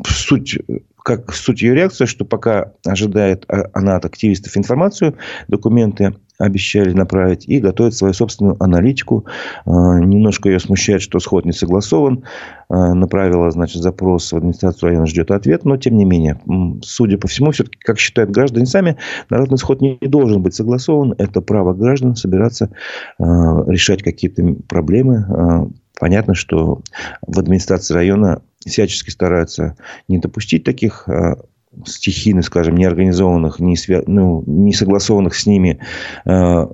суть 0.04 0.58
как 1.06 1.32
суть 1.32 1.62
ее 1.62 1.72
реакции, 1.76 2.04
что 2.04 2.24
пока 2.24 2.72
ожидает 2.84 3.44
а, 3.46 3.70
она 3.74 3.94
от 3.94 4.04
активистов 4.04 4.56
информацию, 4.56 5.16
документы 5.46 6.16
обещали 6.36 6.92
направить 6.92 7.48
и 7.48 7.60
готовит 7.60 7.94
свою 7.94 8.12
собственную 8.12 8.60
аналитику. 8.60 9.24
А, 9.66 10.00
немножко 10.00 10.48
ее 10.48 10.58
смущает, 10.58 11.02
что 11.02 11.20
сход 11.20 11.44
не 11.44 11.52
согласован. 11.52 12.24
А, 12.68 12.92
направила, 12.92 13.48
значит, 13.52 13.82
запрос 13.82 14.32
в 14.32 14.36
администрацию 14.36 14.88
района, 14.88 15.06
ждет 15.06 15.30
ответ. 15.30 15.64
Но, 15.64 15.76
тем 15.76 15.96
не 15.96 16.04
менее, 16.04 16.40
судя 16.82 17.18
по 17.18 17.28
всему, 17.28 17.52
все-таки, 17.52 17.78
как 17.78 18.00
считают 18.00 18.32
граждане 18.32 18.66
сами, 18.66 18.96
народный 19.30 19.58
сход 19.58 19.80
не 19.80 19.98
должен 20.02 20.42
быть 20.42 20.56
согласован. 20.56 21.14
Это 21.18 21.40
право 21.40 21.72
граждан 21.72 22.16
собираться, 22.16 22.72
решать 23.20 24.02
какие-то 24.02 24.42
проблемы. 24.68 25.70
Понятно, 26.00 26.34
что 26.34 26.82
в 27.24 27.38
администрации 27.38 27.94
района 27.94 28.42
всячески 28.68 29.10
стараются 29.10 29.76
не 30.08 30.18
допустить 30.18 30.64
таких 30.64 31.08
а, 31.08 31.36
стихийно, 31.84 32.42
скажем, 32.42 32.76
неорганизованных, 32.76 33.60
не, 33.60 33.76
свя... 33.76 34.02
ну, 34.06 34.42
не 34.46 34.72
согласованных 34.72 35.34
с 35.34 35.46
ними 35.46 35.80
э, 36.24 36.66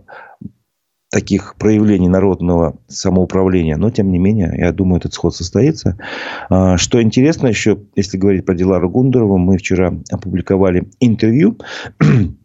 таких 1.11 1.57
проявлений 1.59 2.09
народного 2.09 2.78
самоуправления. 2.88 3.76
Но, 3.76 3.90
тем 3.90 4.11
не 4.11 4.18
менее, 4.18 4.55
я 4.57 4.72
думаю, 4.72 4.98
этот 4.98 5.14
сход 5.14 5.35
состоится. 5.35 5.98
Э, 6.50 6.76
что 6.76 7.02
интересно 7.02 7.48
еще, 7.48 7.78
если 7.96 8.18
говорить 8.18 8.46
про 8.46 8.55
Дилару 8.55 8.90
Гундерову, 8.90 9.38
мы 9.38 9.59
вчера 9.59 9.92
опубликовали 10.11 10.88
интервью 11.00 11.59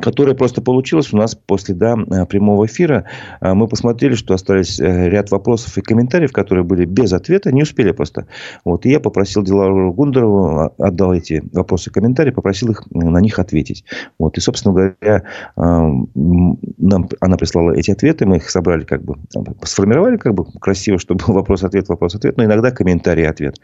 которая 0.00 0.34
просто 0.34 0.60
получилась 0.60 1.12
у 1.12 1.16
нас 1.16 1.34
после 1.34 1.74
да, 1.74 1.94
э, 1.94 2.26
прямого 2.26 2.66
эфира. 2.66 3.04
Э, 3.40 3.54
мы 3.54 3.68
посмотрели, 3.68 4.14
что 4.14 4.34
остались 4.34 4.80
э, 4.80 5.08
ряд 5.08 5.30
вопросов 5.30 5.78
и 5.78 5.82
комментариев, 5.82 6.32
которые 6.32 6.64
были 6.64 6.84
без 6.84 7.12
ответа, 7.12 7.52
не 7.52 7.62
успели 7.62 7.92
просто. 7.92 8.26
Вот, 8.64 8.86
и 8.86 8.90
я 8.90 8.98
попросил 8.98 9.42
Дилару 9.42 9.92
Гундерову, 9.92 10.58
а, 10.58 10.72
отдал 10.78 11.14
эти 11.14 11.42
вопросы 11.52 11.90
и 11.90 11.92
комментарии, 11.92 12.32
попросил 12.32 12.70
их 12.70 12.82
на 12.90 13.18
них 13.18 13.38
ответить. 13.38 13.84
Вот, 14.18 14.36
и, 14.36 14.40
собственно 14.40 14.74
говоря, 14.74 15.22
нам, 15.56 17.08
она 17.20 17.36
прислала 17.36 17.72
эти 17.72 17.90
ответы, 17.90 18.26
мы 18.26 18.36
их 18.36 18.50
собрали, 18.50 18.84
как 18.84 19.02
бы, 19.02 19.16
сформировали 19.62 20.16
как 20.16 20.34
бы 20.34 20.44
красиво, 20.60 20.98
чтобы 20.98 21.24
был 21.24 21.34
вопрос-ответ, 21.34 21.88
вопрос-ответ, 21.88 22.36
но 22.36 22.44
иногда 22.44 22.70
комментарий-ответ. 22.70 23.60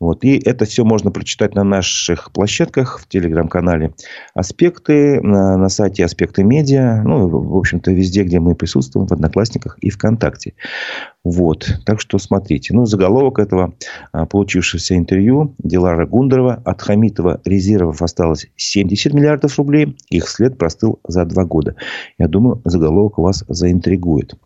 Вот, 0.00 0.24
и 0.24 0.38
это 0.38 0.64
все 0.64 0.84
можно 0.84 1.10
прочитать 1.10 1.54
на 1.54 1.64
наших 1.64 2.32
площадках, 2.32 3.00
в 3.00 3.08
телеграм-канале 3.08 3.92
«Аспекты», 4.34 5.20
на 5.20 5.57
сайте 5.66 6.04
«Аспекты 6.04 6.44
медиа», 6.44 7.02
ну, 7.04 7.28
в 7.28 7.56
общем-то, 7.56 7.90
везде, 7.90 8.22
где 8.22 8.38
мы 8.38 8.54
присутствуем, 8.54 9.08
в 9.08 9.12
Одноклассниках 9.12 9.76
и 9.80 9.90
ВКонтакте. 9.90 10.54
Вот. 11.24 11.68
Так 11.84 12.00
что 12.00 12.18
смотрите. 12.18 12.72
Ну, 12.72 12.86
заголовок 12.86 13.40
этого 13.40 13.74
а, 14.12 14.26
получившегося 14.26 14.96
интервью 14.96 15.54
Дилара 15.58 16.06
Гундарова. 16.06 16.62
От 16.64 16.80
Хамитова 16.80 17.40
резервов 17.44 18.00
осталось 18.00 18.46
70 18.56 19.12
миллиардов 19.12 19.58
рублей. 19.58 19.96
Их 20.10 20.28
след 20.28 20.56
простыл 20.56 21.00
за 21.06 21.24
два 21.24 21.44
года. 21.44 21.74
Я 22.18 22.28
думаю, 22.28 22.62
заголовок 22.64 23.18
вас 23.18 23.44
заинтригует. 23.48 24.36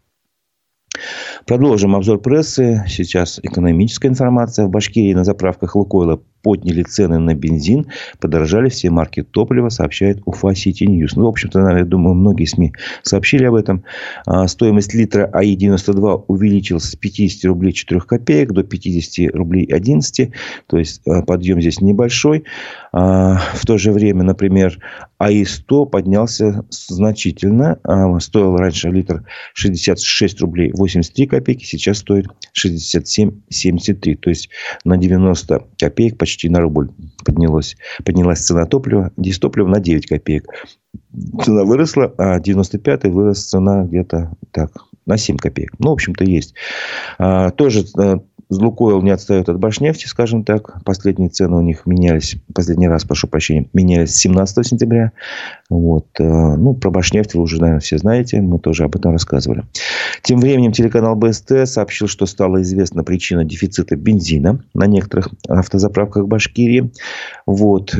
Продолжим 1.47 1.95
обзор 1.95 2.21
прессы. 2.21 2.85
Сейчас 2.88 3.40
экономическая 3.42 4.09
информация. 4.09 4.66
В 4.66 4.71
Башкирии 4.71 5.14
на 5.14 5.25
заправках 5.25 5.77
Лукойла 5.77 6.21
подняли 6.42 6.83
цены 6.83 7.18
на 7.18 7.35
бензин, 7.35 7.87
подорожали 8.21 8.68
все 8.68 8.90
марки 8.90 9.23
топлива, 9.23 9.68
сообщает 9.68 10.21
Ufa 10.25 10.55
City 10.55 10.85
News. 10.85 11.16
Ну, 11.16 11.25
в 11.25 11.29
общем-то, 11.29 11.61
я 11.77 11.85
думаю, 11.85 12.14
многие 12.14 12.45
СМИ 12.45 12.73
сообщили 13.03 13.45
об 13.45 13.55
этом. 13.55 13.85
А, 14.27 14.47
стоимость 14.49 14.95
литра 14.95 15.31
АИ-92 15.33 16.25
увеличилась 16.27 16.85
с 16.85 16.97
50 16.97 17.45
рублей 17.45 17.73
4 17.73 18.01
копеек 18.01 18.53
до 18.53 18.64
50 18.64 19.35
рублей 19.35 19.64
11. 19.66 20.33
То 20.66 20.79
есть, 20.79 21.01
а, 21.07 21.23
подъем 21.23 21.61
здесь 21.61 21.81
небольшой. 21.81 22.45
А, 22.92 23.38
в 23.55 23.64
то 23.64 23.79
же 23.79 23.92
время, 23.92 24.25
например, 24.25 24.79
АИ-100 25.18 25.87
поднялся 25.87 26.64
значительно. 26.71 27.79
Стоил 28.18 28.57
раньше 28.57 28.90
литр 28.90 29.25
66 29.55 30.40
рублей 30.40 30.73
83 30.75 31.32
копейки, 31.33 31.64
сейчас 31.64 31.99
стоит 31.99 32.27
67,73. 32.57 34.16
То 34.16 34.31
есть, 34.31 34.51
на 34.85 34.97
90 34.97 35.66
копеек 35.79 36.18
почти 36.18 36.49
на 36.49 36.61
рубль 36.61 36.90
поднялось, 37.25 37.77
поднялась 38.05 38.40
цена 38.40 38.66
топлива. 38.66 39.11
Дистопливо 39.16 39.68
на 39.68 39.81
9 39.81 40.07
копеек. 40.07 40.45
Цена 41.42 41.64
выросла, 41.64 42.14
а 42.18 42.38
95-й 42.38 43.11
вырос 43.11 43.45
цена 43.45 43.85
где-то 43.85 44.37
так, 44.51 44.73
на 45.07 45.16
7 45.16 45.37
копеек. 45.38 45.73
Ну, 45.79 45.90
в 45.90 45.92
общем-то, 45.95 46.25
есть. 46.25 46.55
А, 47.18 47.51
тоже 47.51 47.85
а, 48.53 48.62
Лукойл 48.62 49.03
не 49.03 49.11
отстает 49.11 49.49
от 49.49 49.59
Башнефти, 49.59 50.07
скажем 50.07 50.45
так. 50.45 50.83
Последние 50.85 51.31
цены 51.31 51.57
у 51.57 51.61
них 51.61 51.87
менялись, 51.87 52.37
последний 52.55 52.88
раз, 52.88 53.05
прошу 53.05 53.29
прощения, 53.29 53.69
менялись 53.73 54.15
17 54.17 54.67
сентября. 54.67 55.12
Вот. 55.71 56.07
Э, 56.19 56.57
ну, 56.57 56.75
про 56.75 56.91
Башнефть 56.91 57.35
вы 57.35 57.43
уже, 57.43 57.61
наверное, 57.61 57.81
все 57.81 57.99
знаете. 57.99 58.41
Мы 58.41 58.59
тоже 58.59 58.85
об 58.85 58.97
этом 58.97 59.12
рассказывали. 59.12 59.65
Тем 60.23 60.41
временем 60.41 60.73
телеканал 60.73 61.17
БСТ 61.17 61.67
сообщил, 61.67 62.09
что 62.09 62.27
стала 62.27 62.62
известна 62.62 63.05
причина 63.05 63.45
дефицита 63.45 63.97
бензина 63.97 64.62
на 64.75 64.87
некоторых 64.87 65.29
автозаправках 65.49 66.27
Башкирии. 66.27 66.93
Вот. 67.47 67.95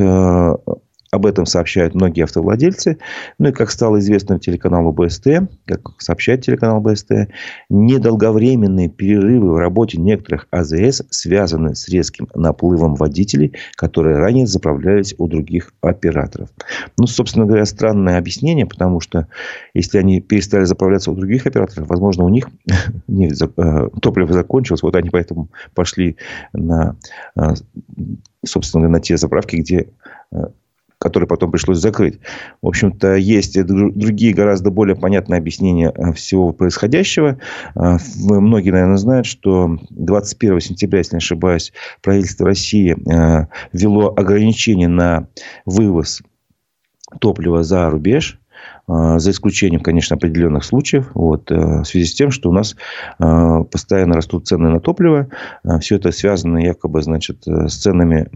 Об 1.13 1.27
этом 1.27 1.45
сообщают 1.45 1.93
многие 1.93 2.23
автовладельцы. 2.23 2.97
Ну 3.37 3.49
и 3.49 3.51
как 3.51 3.69
стало 3.69 3.99
известно 3.99 4.39
телеканалу 4.39 4.91
БСТ, 4.91 5.47
как 5.65 5.81
сообщает 5.99 6.41
телеканал 6.41 6.81
БСТ, 6.81 7.29
недолговременные 7.69 8.89
перерывы 8.89 9.53
в 9.53 9.57
работе 9.57 9.99
некоторых 9.99 10.47
АЗС 10.49 11.03
связаны 11.11 11.75
с 11.75 11.87
резким 11.87 12.29
наплывом 12.33 12.95
водителей, 12.95 13.53
которые 13.75 14.17
ранее 14.17 14.47
заправлялись 14.47 15.13
у 15.19 15.27
других 15.27 15.71
операторов. 15.81 16.49
Ну, 16.97 17.05
собственно 17.05 17.45
говоря, 17.45 17.67
странное 17.67 18.17
объяснение, 18.17 18.65
потому 18.65 18.99
что 18.99 19.27
если 19.75 19.99
они 19.99 20.19
перестали 20.19 20.63
заправляться 20.63 21.11
у 21.11 21.15
других 21.15 21.45
операторов, 21.45 21.89
возможно, 21.89 22.23
у 22.23 22.29
них 22.29 22.49
э, 23.07 23.89
топливо 24.01 24.33
закончилось, 24.33 24.81
вот 24.81 24.95
они 24.95 25.11
поэтому 25.11 25.49
пошли 25.75 26.17
на, 26.53 26.95
э, 27.35 27.53
собственно, 28.43 28.89
на 28.89 28.99
те 28.99 29.15
заправки, 29.15 29.57
где 29.57 29.89
э, 30.31 30.47
который 31.03 31.27
потом 31.27 31.51
пришлось 31.51 31.79
закрыть. 31.79 32.19
В 32.61 32.67
общем-то, 32.67 33.15
есть 33.15 33.61
другие 33.61 34.33
гораздо 34.33 34.71
более 34.71 34.95
понятные 34.95 35.37
объяснения 35.37 35.91
э, 35.93 36.13
всего 36.13 36.53
происходящего. 36.53 37.39
Э, 37.75 37.97
многие, 38.21 38.69
наверное, 38.69 38.95
знают, 38.95 39.25
что 39.25 39.77
21 39.89 40.61
сентября, 40.61 40.99
если 40.99 41.15
не 41.15 41.17
ошибаюсь, 41.17 41.73
правительство 42.01 42.47
России 42.47 42.95
э, 42.95 43.47
ввело 43.73 44.13
ограничения 44.15 44.87
на 44.87 45.27
вывоз 45.65 46.21
топлива 47.19 47.63
за 47.63 47.89
рубеж. 47.89 48.39
А, 48.85 49.17
за 49.17 49.31
исключением, 49.31 49.81
конечно, 49.81 50.15
определенных 50.15 50.65
случаев, 50.65 51.11
вот, 51.13 51.49
э, 51.51 51.55
в 51.55 51.85
связи 51.85 52.05
с 52.05 52.13
тем, 52.13 52.31
что 52.31 52.49
у 52.49 52.53
нас 52.53 52.75
а, 53.17 53.63
постоянно 53.63 54.15
растут 54.15 54.45
цены 54.45 54.69
на 54.69 54.81
топливо. 54.81 55.27
Все 55.79 55.95
это 55.95 56.11
связано 56.11 56.57
якобы 56.57 57.01
значит, 57.01 57.47
э, 57.47 57.69
с 57.69 57.75
ценами 57.77 58.27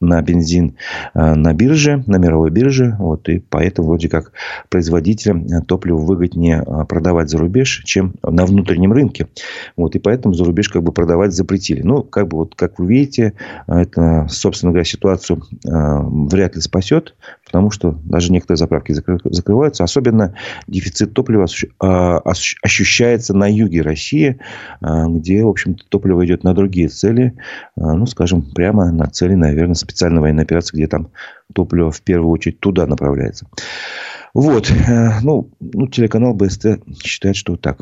на 0.00 0.22
бензин 0.22 0.76
на 1.12 1.52
бирже, 1.52 2.02
на 2.06 2.16
мировой 2.16 2.50
бирже. 2.50 2.96
Вот, 2.98 3.28
и 3.28 3.38
поэтому 3.38 3.88
вроде 3.88 4.08
как 4.08 4.32
производителям 4.70 5.46
топлива 5.66 5.98
выгоднее 5.98 6.64
продавать 6.88 7.28
за 7.28 7.36
рубеж, 7.36 7.82
чем 7.84 8.14
на 8.22 8.46
внутреннем 8.46 8.94
рынке. 8.94 9.28
Вот, 9.76 9.94
и 9.96 9.98
поэтому 9.98 10.32
за 10.32 10.44
рубеж 10.44 10.70
как 10.70 10.82
бы 10.84 10.92
продавать 10.92 11.34
запретили. 11.34 11.82
Ну, 11.82 12.02
как 12.02 12.28
бы 12.28 12.38
вот, 12.38 12.54
как 12.54 12.78
вы 12.78 12.86
видите, 12.86 13.34
это, 13.66 14.26
собственно 14.30 14.72
говоря, 14.72 14.84
ситуацию 14.84 15.42
вряд 15.64 16.54
ли 16.54 16.62
спасет, 16.62 17.14
потому 17.50 17.72
что 17.72 17.98
даже 18.04 18.30
некоторые 18.30 18.58
заправки 18.58 18.92
закрываются. 18.92 19.82
Особенно 19.82 20.36
дефицит 20.68 21.14
топлива 21.14 21.46
а, 21.80 22.18
ощущается 22.62 23.34
на 23.34 23.50
юге 23.50 23.82
России, 23.82 24.38
а, 24.80 25.08
где, 25.08 25.42
в 25.42 25.48
общем-то, 25.48 25.84
топливо 25.88 26.24
идет 26.24 26.44
на 26.44 26.54
другие 26.54 26.88
цели. 26.88 27.34
А, 27.76 27.94
ну, 27.94 28.06
скажем, 28.06 28.42
прямо 28.42 28.92
на 28.92 29.06
цели, 29.06 29.34
наверное, 29.34 29.74
специальной 29.74 30.20
военной 30.20 30.44
операции, 30.44 30.76
где 30.76 30.86
там 30.86 31.08
топливо 31.52 31.90
в 31.90 32.00
первую 32.02 32.30
очередь 32.30 32.60
туда 32.60 32.86
направляется. 32.86 33.48
Вот. 34.32 34.70
Э, 34.70 35.18
ну, 35.20 35.50
ну 35.58 35.88
телеканал 35.88 36.34
БСТ 36.34 36.78
считает, 37.02 37.34
что 37.34 37.56
так. 37.56 37.80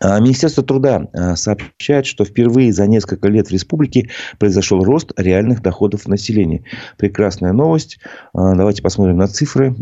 А, 0.00 0.18
Министерство 0.18 0.64
труда 0.64 1.08
а, 1.12 1.36
сообщает, 1.36 2.06
что 2.06 2.24
впервые 2.24 2.72
за 2.72 2.86
несколько 2.86 3.28
лет 3.28 3.48
в 3.48 3.52
республике 3.52 4.08
произошел 4.38 4.82
рост 4.82 5.12
реальных 5.16 5.62
доходов 5.62 6.08
населения. 6.08 6.64
Прекрасная 6.96 7.52
новость. 7.52 7.98
А, 8.32 8.54
давайте 8.54 8.82
посмотрим 8.82 9.18
на 9.18 9.28
цифры. 9.28 9.76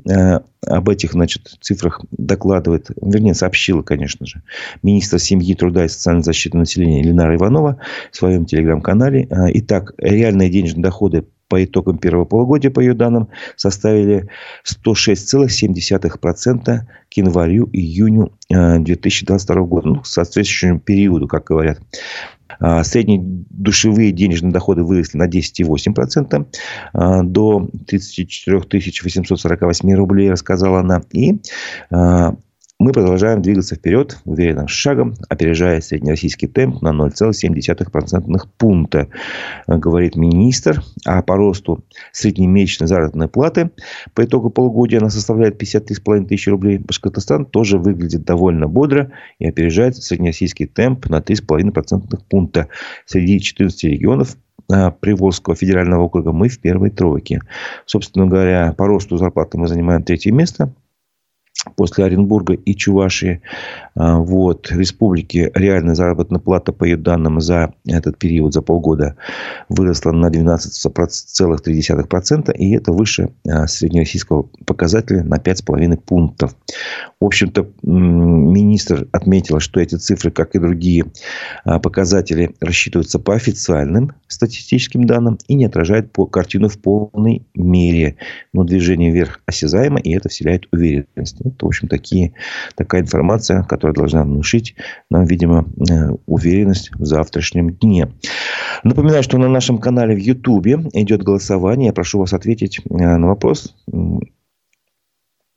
Об 0.67 0.89
этих 0.89 1.13
значит, 1.13 1.57
цифрах 1.61 2.01
докладывает, 2.11 2.89
вернее, 3.01 3.35
сообщила, 3.35 3.83
конечно 3.83 4.27
же, 4.27 4.43
министр 4.83 5.21
семьи, 5.21 5.55
труда 5.55 5.85
и 5.85 5.89
социальной 5.89 6.25
защиты 6.25 6.59
населения 6.59 7.03
Ленара 7.03 7.37
Иванова 7.37 7.79
в 8.11 8.17
своем 8.17 8.45
телеграм-канале. 8.45 9.29
Итак, 9.55 9.95
реальные 9.99 10.51
денежные 10.51 10.83
доходы 10.83 11.25
по 11.49 11.65
итогам 11.65 11.99
первого 11.99 12.25
полугодия, 12.25 12.71
по 12.71 12.81
ее 12.81 12.95
данным, 12.95 13.29
составили 13.57 14.29
106,7% 14.65 16.81
к 17.11 17.15
январю-июню 17.15 18.33
2022 18.51 19.57
э, 19.57 19.65
года. 19.65 19.89
Ну, 19.89 20.01
к 20.01 20.07
соответствующему 20.07 20.81
периоду, 20.81 21.27
как 21.27 21.45
говорят. 21.45 21.81
А, 22.61 22.83
средние 22.83 23.21
душевые 23.23 24.13
денежные 24.13 24.53
доходы 24.53 24.83
выросли 24.83 25.19
на 25.19 25.29
10,8% 25.29 26.47
а, 26.93 27.23
до 27.23 27.69
34 27.87 28.59
848 28.59 29.95
рублей, 29.95 30.31
рассказала 30.31 30.81
она. 30.81 31.03
И 31.13 31.39
а, 31.91 32.35
мы 32.81 32.93
продолжаем 32.93 33.43
двигаться 33.43 33.75
вперед 33.75 34.19
уверенным 34.25 34.69
шагом, 34.69 35.15
опережая 35.29 35.81
среднероссийский 35.81 36.47
темп 36.47 36.81
на 36.81 36.91
0,7% 36.91 38.41
пункта, 38.57 39.09
говорит 39.67 40.15
министр. 40.15 40.85
А 41.05 41.23
по 41.23 41.37
росту 41.37 41.85
среднемесячной 42.13 42.87
заработной 42.87 43.27
платы 43.27 43.73
по 44.15 44.25
итогу 44.25 44.51
полугодия 44.51 45.01
она 45.01 45.11
составляет 45.11 45.61
53,5 45.61 46.27
тысячи 46.27 46.49
рублей. 46.51 46.79
Башкортостан 46.79 47.47
тоже 47.47 47.79
выглядит 47.79 48.25
довольно 48.25 48.69
бодро 48.69 49.11
и 49.41 49.49
опережает 49.49 49.97
среднероссийский 49.97 50.67
темп 50.67 51.07
на 51.07 51.19
3,5% 51.19 52.17
пункта. 52.29 52.69
Среди 53.07 53.41
14 53.41 53.85
регионов 53.85 54.37
а, 54.71 54.93
Приволжского 54.93 55.57
федерального 55.57 56.05
округа 56.05 56.31
мы 56.31 56.49
в 56.49 56.61
первой 56.61 56.91
тройке. 56.91 57.41
Собственно 57.87 58.27
говоря, 58.27 58.73
по 58.79 58.87
росту 58.87 59.17
зарплаты 59.17 59.59
мы 59.59 59.67
занимаем 59.67 60.05
третье 60.05 60.31
место– 60.31 60.73
после 61.77 62.05
Оренбурга 62.05 62.55
и 62.55 62.75
Чувашии. 62.75 63.43
А, 63.95 64.19
вот. 64.19 64.71
Республики 64.71 65.51
реальная 65.55 65.95
заработная 65.95 66.41
плата, 66.41 66.73
по 66.73 66.85
ее 66.85 66.97
данным, 66.97 67.41
за 67.41 67.75
этот 67.87 68.19
период, 68.19 68.55
за 68.55 68.63
полгода, 68.63 69.17
выросла 69.69 70.13
на 70.13 70.31
12,3%. 70.31 72.55
И 72.55 72.77
это 72.77 72.93
выше 72.93 73.31
а, 73.47 73.67
среднероссийского 73.67 74.45
показателя 74.67 75.25
на 75.25 75.37
5,5 75.37 75.97
пунктов. 75.97 76.55
В 77.21 77.25
общем-то, 77.25 77.69
министр 77.83 79.09
отметил, 79.13 79.59
что 79.59 79.81
эти 79.81 79.97
цифры, 79.97 80.31
как 80.31 80.55
и 80.55 80.61
другие 80.61 81.07
а, 81.65 81.81
показатели, 81.81 82.55
рассчитываются 82.61 83.19
по 83.19 83.35
официальным 83.35 84.13
статистическим 84.29 85.05
данным 85.05 85.39
и 85.49 85.55
не 85.55 85.65
отражают 85.65 86.13
по 86.13 86.27
картину 86.27 86.69
в 86.69 86.79
полной 86.79 87.43
мере. 87.55 88.17
Но 88.53 88.63
движение 88.63 89.11
вверх 89.11 89.41
осязаемо, 89.47 89.99
и 89.99 90.15
это 90.15 90.29
вселяет 90.29 90.69
уверенность. 90.71 91.43
Это, 91.49 91.67
в 91.67 91.69
общем, 91.69 91.89
такие, 91.89 92.35
такая 92.77 93.03
информация, 93.03 93.63
которая 93.63 93.95
должна 93.95 94.25
внушить 94.25 94.77
нам, 95.11 95.25
видимо, 95.25 95.67
э, 95.91 96.11
уверенность 96.27 96.91
в 96.95 97.05
завтрашнем 97.05 97.71
дне. 97.71 98.09
Напоминаю, 98.85 99.23
что 99.23 99.39
на 99.39 99.49
нашем 99.49 99.79
канале 99.79 100.15
в 100.15 100.19
Ютубе 100.19 100.79
идет 100.93 101.23
голосование. 101.23 101.87
Я 101.87 101.93
прошу 101.93 102.19
вас 102.19 102.33
ответить 102.33 102.81
э, 102.81 102.95
на 102.95 103.27
вопрос, 103.27 103.75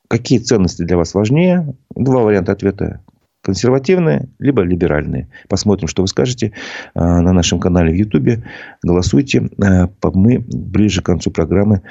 какие 0.08 0.40
ценности 0.40 0.84
для 0.84 0.98
вас 0.98 1.14
важнее. 1.14 1.76
Два 1.96 2.22
варианта 2.22 2.52
ответа 2.52 3.02
консервативные, 3.42 4.30
либо 4.40 4.62
либеральные. 4.62 5.30
Посмотрим, 5.50 5.88
что 5.88 6.04
вы 6.04 6.08
скажете 6.08 6.54
э, 6.94 7.00
на 7.00 7.34
нашем 7.34 7.60
канале 7.60 7.92
в 7.92 7.96
Ютубе. 7.96 8.44
Голосуйте. 8.84 9.50
Мы 9.58 10.40
ближе 10.40 11.02
к 11.02 11.06
концу 11.06 11.32
программы 11.32 11.82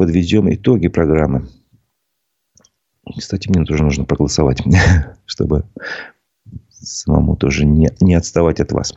подведем 0.00 0.52
итоги 0.52 0.88
программы. 0.88 1.46
Кстати, 3.20 3.48
мне 3.48 3.64
тоже 3.64 3.82
нужно 3.82 4.04
проголосовать, 4.04 4.62
чтобы 5.26 5.64
самому 6.70 7.36
тоже 7.36 7.64
не, 7.64 7.90
не 8.00 8.14
отставать 8.14 8.60
от 8.60 8.72
вас. 8.72 8.94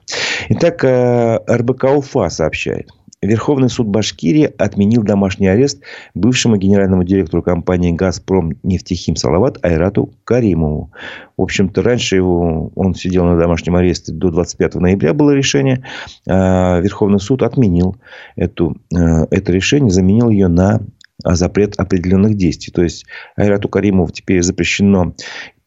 Итак, 0.50 0.84
э, 0.84 1.40
РБК 1.48 1.86
Уфа 1.96 2.30
сообщает. 2.30 2.90
Верховный 3.24 3.70
суд 3.70 3.88
Башкирии 3.88 4.52
отменил 4.58 5.02
домашний 5.02 5.48
арест 5.48 5.82
бывшему 6.14 6.58
генеральному 6.58 7.04
директору 7.04 7.42
компании 7.42 7.94
«Газпром» 7.94 8.54
нефтехим 8.64 9.16
Салават 9.16 9.64
Айрату 9.64 10.14
Каримову. 10.26 10.92
В 11.38 11.42
общем-то, 11.42 11.82
раньше 11.82 12.18
его, 12.18 12.72
он 12.76 12.94
сидел 12.96 13.26
на 13.26 13.38
домашнем 13.38 13.76
аресте 13.76 14.12
до 14.12 14.30
25 14.30 14.76
ноября 14.76 15.14
было 15.14 15.32
решение. 15.32 15.84
А 16.28 16.80
Верховный 16.80 17.20
суд 17.20 17.44
отменил 17.44 17.96
эту, 18.36 18.76
э, 18.94 19.26
это 19.32 19.52
решение, 19.52 19.90
заменил 19.90 20.30
ее 20.30 20.48
на 20.48 20.82
запрет 21.24 21.76
определенных 21.78 22.36
действий. 22.36 22.72
То 22.74 22.84
есть 22.84 23.06
Айрату 23.36 23.70
Каримову 23.70 24.12
теперь 24.12 24.42
запрещено 24.42 25.16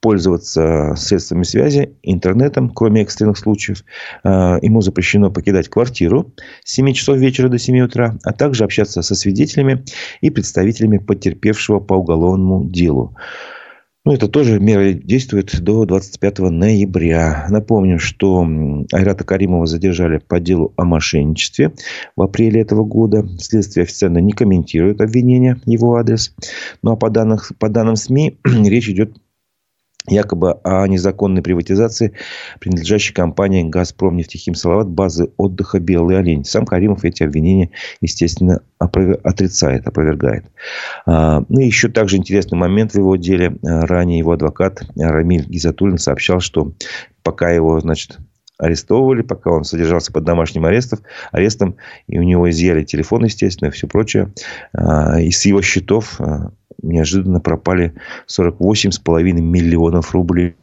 пользоваться 0.00 0.94
средствами 0.96 1.42
связи, 1.42 1.96
интернетом, 2.02 2.70
кроме 2.70 3.02
экстренных 3.02 3.38
случаев. 3.38 3.85
А, 4.22 4.59
ему 4.62 4.80
запрещено 4.80 5.30
покидать 5.30 5.68
квартиру 5.68 6.32
с 6.64 6.74
7 6.74 6.92
часов 6.92 7.16
вечера 7.16 7.48
до 7.48 7.59
7 7.59 7.80
утра, 7.80 8.16
а 8.22 8.32
также 8.32 8.64
общаться 8.64 9.02
со 9.02 9.14
свидетелями 9.14 9.85
и 10.20 10.30
представителями 10.30 10.98
потерпевшего 10.98 11.80
по 11.80 11.94
уголовному 11.94 12.68
делу. 12.68 13.16
Ну, 14.07 14.12
это 14.12 14.29
тоже 14.29 14.61
мера 14.61 14.92
действует 14.92 15.61
до 15.61 15.85
25 15.85 16.38
ноября. 16.38 17.49
Напомню, 17.51 17.99
что 17.99 18.47
Айрата 18.92 19.25
Каримова 19.25 19.66
задержали 19.66 20.19
по 20.19 20.38
делу 20.38 20.73
о 20.77 20.85
мошенничестве 20.85 21.73
в 22.14 22.23
апреле 22.23 22.61
этого 22.61 22.85
года. 22.85 23.27
Следствие 23.40 23.83
официально 23.83 24.19
не 24.19 24.31
комментирует 24.31 25.01
обвинения 25.01 25.61
его 25.66 25.97
адрес. 25.97 26.33
Ну, 26.85 26.92
а 26.92 26.97
по, 26.97 27.11
данных, 27.11 27.51
по 27.59 27.69
данным 27.69 27.97
СМИ 27.97 28.38
речь 28.45 28.88
идет 28.88 29.11
якобы 30.09 30.53
о 30.62 30.87
незаконной 30.87 31.42
приватизации 31.42 32.12
принадлежащей 32.61 33.14
компании 33.14 33.62
«Газпром» 33.62 34.16
нефтехим 34.16 34.55
Салават 34.55 34.88
базы 34.88 35.31
отдыха 35.37 35.79
«Белый 35.79 36.19
олень». 36.19 36.45
Сам 36.45 36.66
Каримов 36.66 37.05
эти 37.05 37.23
обвинения, 37.23 37.71
естественно, 38.01 38.61
отрицает, 38.79 39.87
опровергает. 39.87 40.45
А, 41.07 41.42
ну 41.49 41.61
и 41.61 41.66
еще 41.66 41.88
также 41.88 42.16
интересный 42.16 42.59
момент 42.59 42.92
в 42.92 42.99
его 42.99 43.16
деле. 43.16 43.57
Ранее 43.62 44.19
его 44.19 44.33
адвокат 44.33 44.83
Рамиль 44.97 45.47
Гизатуллин 45.47 45.99
сообщал, 45.99 46.40
что 46.40 46.73
пока 47.23 47.51
его, 47.51 47.81
значит, 47.81 48.19
арестовывали, 48.59 49.23
пока 49.23 49.51
он 49.51 49.64
содержался 49.64 50.12
под 50.12 50.25
домашним 50.25 50.64
арестом, 50.64 51.01
арестом, 51.33 51.77
и 52.07 52.19
у 52.19 52.23
него 52.23 52.49
изъяли 52.51 52.85
телефон, 52.85 53.25
естественно, 53.25 53.69
и 53.69 53.73
все 53.73 53.87
прочее. 53.87 54.33
А, 54.73 55.21
и 55.21 55.31
с 55.31 55.45
его 55.45 55.62
счетов 55.62 56.21
а, 56.21 56.51
неожиданно 56.83 57.40
пропали 57.40 57.95
48,5 58.29 59.23
миллионов 59.33 60.12
рублей. 60.12 60.57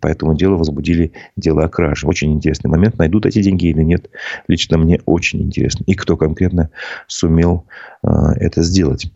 По 0.00 0.06
этому 0.08 0.34
делу 0.34 0.56
возбудили 0.56 1.12
дело 1.36 1.64
о 1.64 1.68
краже. 1.68 2.06
Очень 2.06 2.32
интересный 2.32 2.70
момент. 2.70 2.98
Найдут 2.98 3.26
эти 3.26 3.42
деньги 3.42 3.66
или 3.66 3.82
нет, 3.82 4.10
лично 4.48 4.78
мне 4.78 5.00
очень 5.04 5.42
интересно. 5.42 5.84
И 5.86 5.94
кто 5.94 6.16
конкретно 6.16 6.70
сумел 7.06 7.66
э, 8.02 8.08
это 8.36 8.62
сделать. 8.62 9.12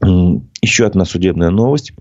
Еще 0.00 0.84
одна 0.84 1.06
судебная 1.06 1.50
новость. 1.50 1.94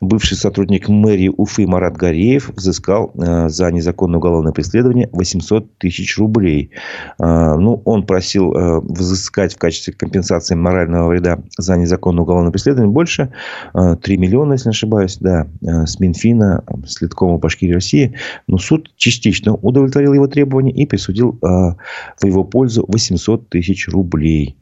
Бывший 0.00 0.36
сотрудник 0.36 0.88
мэрии 0.88 1.28
Уфы 1.28 1.66
Марат 1.66 1.96
Гореев 1.96 2.50
взыскал 2.54 3.12
э, 3.14 3.48
за 3.48 3.70
незаконное 3.72 4.18
уголовное 4.18 4.52
преследование 4.52 5.08
800 5.12 5.78
тысяч 5.78 6.18
рублей. 6.18 6.70
Э, 7.18 7.54
ну, 7.56 7.82
он 7.84 8.06
просил 8.06 8.52
э, 8.52 8.80
взыскать 8.80 9.54
в 9.54 9.58
качестве 9.58 9.92
компенсации 9.92 10.54
морального 10.54 11.08
вреда 11.08 11.40
за 11.56 11.76
незаконное 11.76 12.22
уголовное 12.22 12.52
преследование 12.52 12.92
больше. 12.92 13.32
3 13.72 14.16
миллиона, 14.16 14.52
если 14.52 14.68
не 14.68 14.72
ошибаюсь, 14.72 15.16
да, 15.18 15.48
с 15.60 15.98
Минфина, 15.98 16.64
с 16.84 17.00
Литкома 17.00 17.38
Башкирии 17.38 17.74
России. 17.74 18.14
Но 18.46 18.58
суд 18.58 18.92
частично 18.96 19.54
удовлетворил 19.54 20.12
его 20.12 20.26
требования 20.26 20.72
и 20.72 20.86
присудил 20.86 21.38
в 21.40 22.24
его 22.24 22.44
пользу 22.44 22.84
800 22.86 23.48
тысяч 23.48 23.88
рублей. 23.88 24.56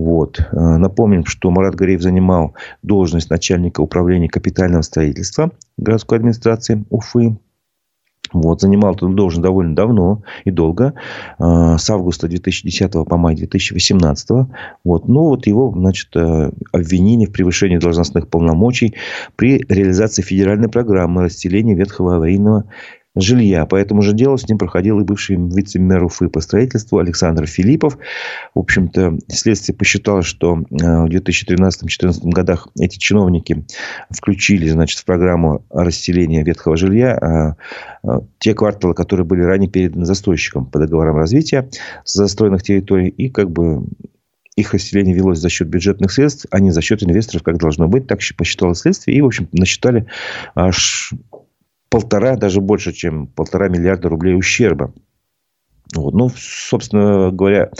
Вот. 0.00 0.40
Напомним, 0.52 1.26
что 1.26 1.50
Марат 1.50 1.74
Гореев 1.74 2.00
занимал 2.00 2.54
должность 2.82 3.28
начальника 3.28 3.82
управления 3.82 4.28
капитального 4.28 4.80
строительства 4.80 5.50
городской 5.76 6.18
администрации 6.18 6.84
Уфы. 6.88 7.36
Вот, 8.32 8.60
занимал 8.60 8.94
эту 8.94 9.08
должность 9.08 9.42
довольно 9.42 9.74
давно 9.74 10.22
и 10.44 10.52
долго, 10.52 10.94
а, 11.38 11.78
с 11.78 11.90
августа 11.90 12.28
2010 12.28 13.04
по 13.04 13.16
май 13.16 13.34
2018. 13.34 14.46
Вот, 14.84 15.08
ну, 15.08 15.22
вот 15.22 15.48
его, 15.48 15.72
значит, 15.76 16.14
э, 16.14 16.52
обвинили 16.70 17.26
в 17.26 17.32
превышении 17.32 17.78
должностных 17.78 18.28
полномочий 18.28 18.94
при 19.34 19.64
реализации 19.68 20.22
федеральной 20.22 20.68
программы 20.68 21.24
расселения 21.24 21.74
ветхого 21.74 22.16
аварийного 22.16 22.66
жилья. 23.16 23.66
По 23.66 23.76
этому 23.76 24.02
же 24.02 24.12
делу 24.12 24.38
с 24.38 24.48
ним 24.48 24.58
проходил 24.58 25.00
и 25.00 25.04
бывший 25.04 25.36
вице-мэр 25.36 26.04
Уфы 26.04 26.28
по 26.28 26.40
строительству 26.40 26.98
Александр 26.98 27.46
Филиппов. 27.46 27.98
В 28.54 28.60
общем-то, 28.60 29.18
следствие 29.28 29.76
посчитало, 29.76 30.22
что 30.22 30.58
э, 30.58 30.62
в 30.70 31.06
2013-2014 31.06 32.30
годах 32.30 32.68
эти 32.78 32.98
чиновники 32.98 33.64
включили 34.10 34.68
значит, 34.68 35.00
в 35.00 35.04
программу 35.04 35.64
расселения 35.70 36.44
ветхого 36.44 36.76
жилья 36.76 37.16
а, 37.16 37.56
а, 38.04 38.20
те 38.38 38.54
кварталы, 38.54 38.94
которые 38.94 39.26
были 39.26 39.42
ранее 39.42 39.68
переданы 39.68 40.04
застройщикам 40.04 40.66
по 40.66 40.78
договорам 40.78 41.16
развития 41.16 41.68
застроенных 42.04 42.62
территорий. 42.62 43.08
И 43.08 43.28
как 43.28 43.50
бы 43.50 43.84
их 44.56 44.74
расселение 44.74 45.14
велось 45.14 45.38
за 45.38 45.48
счет 45.48 45.68
бюджетных 45.68 46.12
средств, 46.12 46.46
а 46.50 46.60
не 46.60 46.70
за 46.70 46.82
счет 46.82 47.02
инвесторов, 47.02 47.42
как 47.42 47.58
должно 47.58 47.88
быть. 47.88 48.06
Так 48.06 48.20
посчитало 48.36 48.74
следствие. 48.74 49.16
И, 49.16 49.20
в 49.20 49.26
общем, 49.26 49.48
насчитали 49.52 50.06
аж 50.54 51.12
полтора, 51.90 52.36
даже 52.36 52.60
больше, 52.60 52.92
чем 52.92 53.26
полтора 53.26 53.68
миллиарда 53.68 54.08
рублей 54.08 54.36
ущерба. 54.36 54.92
Вот. 55.94 56.14
Ну, 56.14 56.30
собственно 56.36 57.30
говоря, 57.32 57.70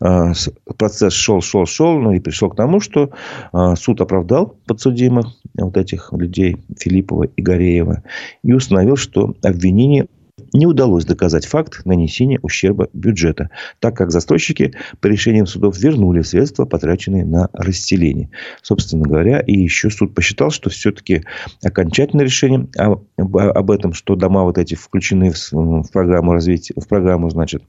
э, 0.00 0.32
процесс 0.78 1.12
шел, 1.12 1.40
шел, 1.40 1.66
шел, 1.66 1.98
ну 1.98 2.12
и 2.12 2.20
пришел 2.20 2.48
к 2.48 2.56
тому, 2.56 2.78
что 2.78 3.10
э, 3.52 3.74
суд 3.76 4.00
оправдал 4.00 4.56
подсудимых, 4.66 5.34
вот 5.54 5.76
этих 5.76 6.12
людей, 6.12 6.58
Филиппова 6.78 7.24
и 7.24 7.42
Гореева, 7.42 8.04
и 8.44 8.52
установил, 8.52 8.96
что 8.96 9.34
обвинения 9.42 10.06
не 10.52 10.66
удалось 10.66 11.04
доказать 11.04 11.46
факт 11.46 11.84
нанесения 11.84 12.38
ущерба 12.42 12.88
бюджета, 12.92 13.50
так 13.80 13.96
как 13.96 14.10
застройщики 14.10 14.74
по 15.00 15.06
решениям 15.06 15.46
судов 15.46 15.78
вернули 15.78 16.22
средства, 16.22 16.66
потраченные 16.66 17.24
на 17.24 17.48
расселение. 17.52 18.30
Собственно 18.62 19.04
говоря, 19.04 19.40
и 19.40 19.52
еще 19.58 19.90
суд 19.90 20.14
посчитал, 20.14 20.50
что 20.50 20.68
все-таки 20.68 21.24
окончательное 21.64 22.24
решение 22.24 22.68
об 22.76 23.70
этом, 23.70 23.94
что 23.94 24.14
дома 24.14 24.44
вот 24.44 24.58
эти 24.58 24.74
включены 24.74 25.32
в 25.52 25.90
программу 25.90 26.34
развития, 26.34 26.74
в 26.76 26.86
программу, 26.86 27.30
значит, 27.30 27.62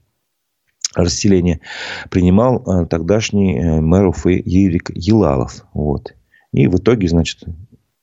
расселения, 0.94 1.60
принимал 2.10 2.62
э, 2.66 2.86
тогдашний 2.86 3.58
э, 3.58 3.80
мэр 3.80 4.08
Уфы 4.08 4.42
Юрик 4.44 4.90
Елалов. 4.94 5.66
Вот. 5.74 6.14
И 6.52 6.66
в 6.66 6.76
итоге, 6.76 7.08
значит, 7.08 7.44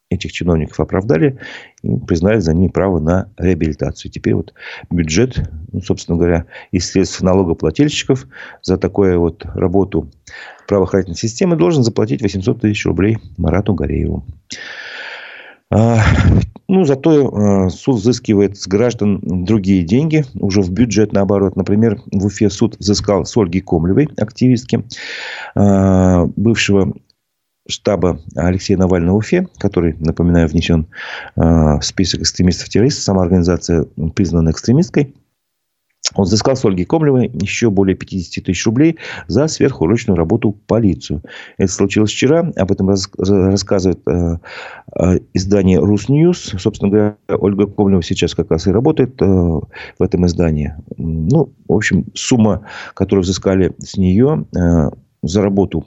этих 0.09 0.31
чиновников 0.31 0.79
оправдали 0.79 1.39
и 1.81 1.95
признали 1.95 2.39
за 2.39 2.53
ними 2.53 2.67
право 2.67 2.99
на 2.99 3.29
реабилитацию. 3.37 4.11
Теперь 4.11 4.35
вот 4.35 4.53
бюджет, 4.89 5.49
ну, 5.71 5.81
собственно 5.81 6.17
говоря, 6.17 6.45
из 6.71 6.89
средств 6.89 7.21
налогоплательщиков 7.21 8.27
за 8.61 8.77
такую 8.77 9.19
вот 9.19 9.45
работу 9.45 10.09
правоохранительной 10.67 11.17
системы 11.17 11.55
должен 11.55 11.83
заплатить 11.83 12.21
800 12.21 12.61
тысяч 12.61 12.85
рублей 12.85 13.17
Марату 13.37 13.73
Горееву. 13.73 14.25
А, 15.71 15.99
ну, 16.67 16.85
зато 16.85 17.27
а, 17.27 17.69
суд 17.69 17.97
взыскивает 17.97 18.57
с 18.57 18.67
граждан 18.67 19.19
другие 19.23 19.83
деньги, 19.83 20.23
уже 20.35 20.61
в 20.61 20.69
бюджет 20.71 21.11
наоборот. 21.11 21.55
Например, 21.55 21.99
в 22.11 22.27
Уфе 22.27 22.49
суд 22.49 22.77
взыскал 22.77 23.25
с 23.25 23.35
Ольги 23.35 23.61
Комлевой, 23.61 24.07
активистки, 24.17 24.83
а, 25.55 26.25
бывшего 26.35 26.93
штаба 27.67 28.19
Алексея 28.35 28.77
Навального 28.77 29.15
в 29.15 29.17
Уфе, 29.19 29.47
который, 29.57 29.95
напоминаю, 29.99 30.47
внесен 30.47 30.87
в 31.35 31.81
список 31.81 32.21
экстремистов-террористов, 32.21 33.03
сама 33.03 33.23
организация 33.23 33.85
признана 34.13 34.51
экстремистской. 34.51 35.13
Он 36.13 36.25
взыскал 36.25 36.55
с 36.55 36.63
Ольги 36.63 36.85
Комлевой 36.85 37.31
еще 37.33 37.69
более 37.69 37.95
50 37.95 38.45
тысяч 38.45 38.65
рублей 38.65 38.97
за 39.27 39.47
сверхурочную 39.47 40.15
работу 40.15 40.51
полицию. 40.51 41.23
Это 41.57 41.71
случилось 41.71 42.11
вчера. 42.11 42.51
Об 42.55 42.71
этом 42.71 42.89
рассказывает 42.89 43.99
э, 44.07 44.37
э, 44.97 45.19
издание 45.33 45.79
«Русньюз». 45.79 46.53
Собственно 46.59 46.91
говоря, 46.91 47.17
Ольга 47.27 47.65
Комлева 47.65 48.03
сейчас 48.03 48.35
как 48.35 48.51
раз 48.51 48.67
и 48.67 48.71
работает 48.71 49.19
э, 49.21 49.25
в 49.25 50.03
этом 50.03 50.25
издании. 50.27 50.75
Ну, 50.97 51.51
в 51.67 51.73
общем, 51.73 52.05
сумма, 52.13 52.65
которую 52.93 53.23
взыскали 53.23 53.73
с 53.79 53.97
нее 53.97 54.45
за 55.23 55.41
работу 55.41 55.85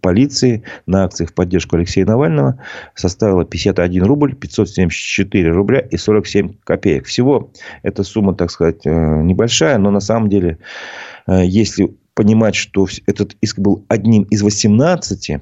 полиции 0.00 0.62
на 0.86 1.04
акциях 1.04 1.30
в 1.30 1.34
поддержку 1.34 1.76
Алексея 1.76 2.06
Навального 2.06 2.60
составила 2.94 3.44
51 3.44 4.04
рубль 4.04 4.34
574 4.34 5.50
рубля 5.50 5.80
и 5.80 5.96
47 5.96 6.54
копеек. 6.64 7.06
Всего 7.06 7.50
эта 7.82 8.02
сумма, 8.02 8.34
так 8.34 8.50
сказать, 8.50 8.86
э, 8.86 8.90
небольшая, 9.22 9.78
но 9.78 9.90
на 9.90 10.00
самом 10.00 10.28
деле, 10.28 10.58
э, 11.26 11.44
если 11.44 11.96
понимать, 12.14 12.54
что 12.54 12.86
этот 13.06 13.36
иск 13.40 13.58
был 13.58 13.84
одним 13.88 14.22
из 14.24 14.42
18, 14.42 15.40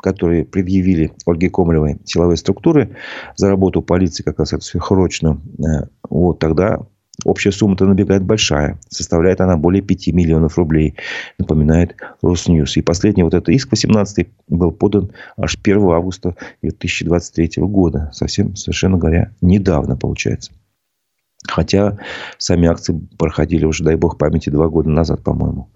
которые 0.00 0.44
предъявили 0.44 1.12
Ольге 1.26 1.50
Комлевой 1.50 1.98
силовые 2.04 2.36
структуры 2.36 2.96
за 3.36 3.48
работу 3.48 3.82
полиции 3.82 4.22
как 4.22 4.38
раз 4.38 4.52
эту 4.52 4.62
сверхурочную, 4.62 5.40
э, 5.58 5.86
вот 6.08 6.38
тогда 6.38 6.80
Общая 7.24 7.52
сумма-то 7.52 7.84
набегает 7.86 8.22
большая. 8.22 8.78
Составляет 8.88 9.40
она 9.40 9.56
более 9.56 9.82
5 9.82 10.08
миллионов 10.08 10.56
рублей. 10.56 10.94
Напоминает 11.38 11.96
Росньюз. 12.22 12.76
И 12.76 12.82
последний 12.82 13.22
вот 13.22 13.34
этот 13.34 13.50
иск 13.50 13.70
18 13.70 14.28
был 14.48 14.70
подан 14.72 15.10
аж 15.36 15.56
1 15.62 15.78
августа 15.90 16.36
2023 16.62 17.62
года. 17.64 18.10
Совсем, 18.12 18.56
совершенно 18.56 18.96
говоря, 18.96 19.32
недавно 19.40 19.96
получается. 19.96 20.52
Хотя 21.46 21.98
сами 22.38 22.68
акции 22.68 23.00
проходили 23.18 23.64
уже, 23.64 23.84
дай 23.84 23.96
бог 23.96 24.18
памяти, 24.18 24.50
два 24.50 24.68
года 24.68 24.90
назад, 24.90 25.22
по-моему. 25.22 25.70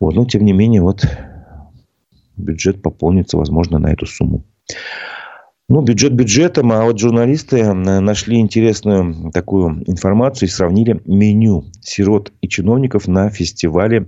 Вот. 0.00 0.14
Но, 0.14 0.24
тем 0.24 0.44
не 0.44 0.52
менее, 0.52 0.82
вот 0.82 1.06
бюджет 2.36 2.82
пополнится, 2.82 3.36
возможно, 3.36 3.78
на 3.78 3.92
эту 3.92 4.06
сумму. 4.06 4.44
Ну, 5.70 5.82
бюджет 5.82 6.14
бюджетом, 6.14 6.72
а 6.72 6.82
вот 6.82 6.98
журналисты 6.98 7.74
нашли 7.74 8.38
интересную 8.40 9.30
такую 9.32 9.84
информацию 9.86 10.48
и 10.48 10.50
сравнили 10.50 11.02
меню 11.04 11.66
сирот 11.82 12.32
и 12.40 12.48
чиновников 12.48 13.06
на 13.06 13.28
фестивале 13.28 14.06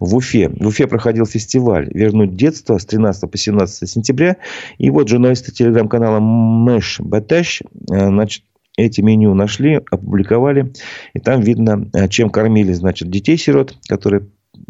в 0.00 0.16
Уфе. 0.16 0.48
В 0.48 0.66
Уфе 0.66 0.88
проходил 0.88 1.24
фестиваль 1.24 1.88
«Вернуть 1.94 2.34
детство» 2.34 2.78
с 2.78 2.84
13 2.86 3.30
по 3.30 3.38
17 3.38 3.88
сентября. 3.88 4.38
И 4.78 4.90
вот 4.90 5.08
журналисты 5.08 5.52
телеграм-канала 5.52 6.18
Мэш 6.18 6.98
Баташ 6.98 7.62
значит, 7.86 8.42
эти 8.76 9.00
меню 9.00 9.32
нашли, 9.34 9.80
опубликовали. 9.88 10.72
И 11.14 11.20
там 11.20 11.40
видно, 11.40 11.88
чем 12.08 12.30
кормили, 12.30 12.72
значит, 12.72 13.08
детей-сирот, 13.10 13.76
которые 13.88 14.26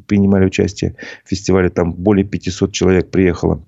принимали 0.06 0.46
участие 0.46 0.96
в 1.24 1.28
фестивале. 1.28 1.70
Там 1.70 1.92
более 1.92 2.24
500 2.24 2.72
человек 2.72 3.10
приехало 3.10 3.64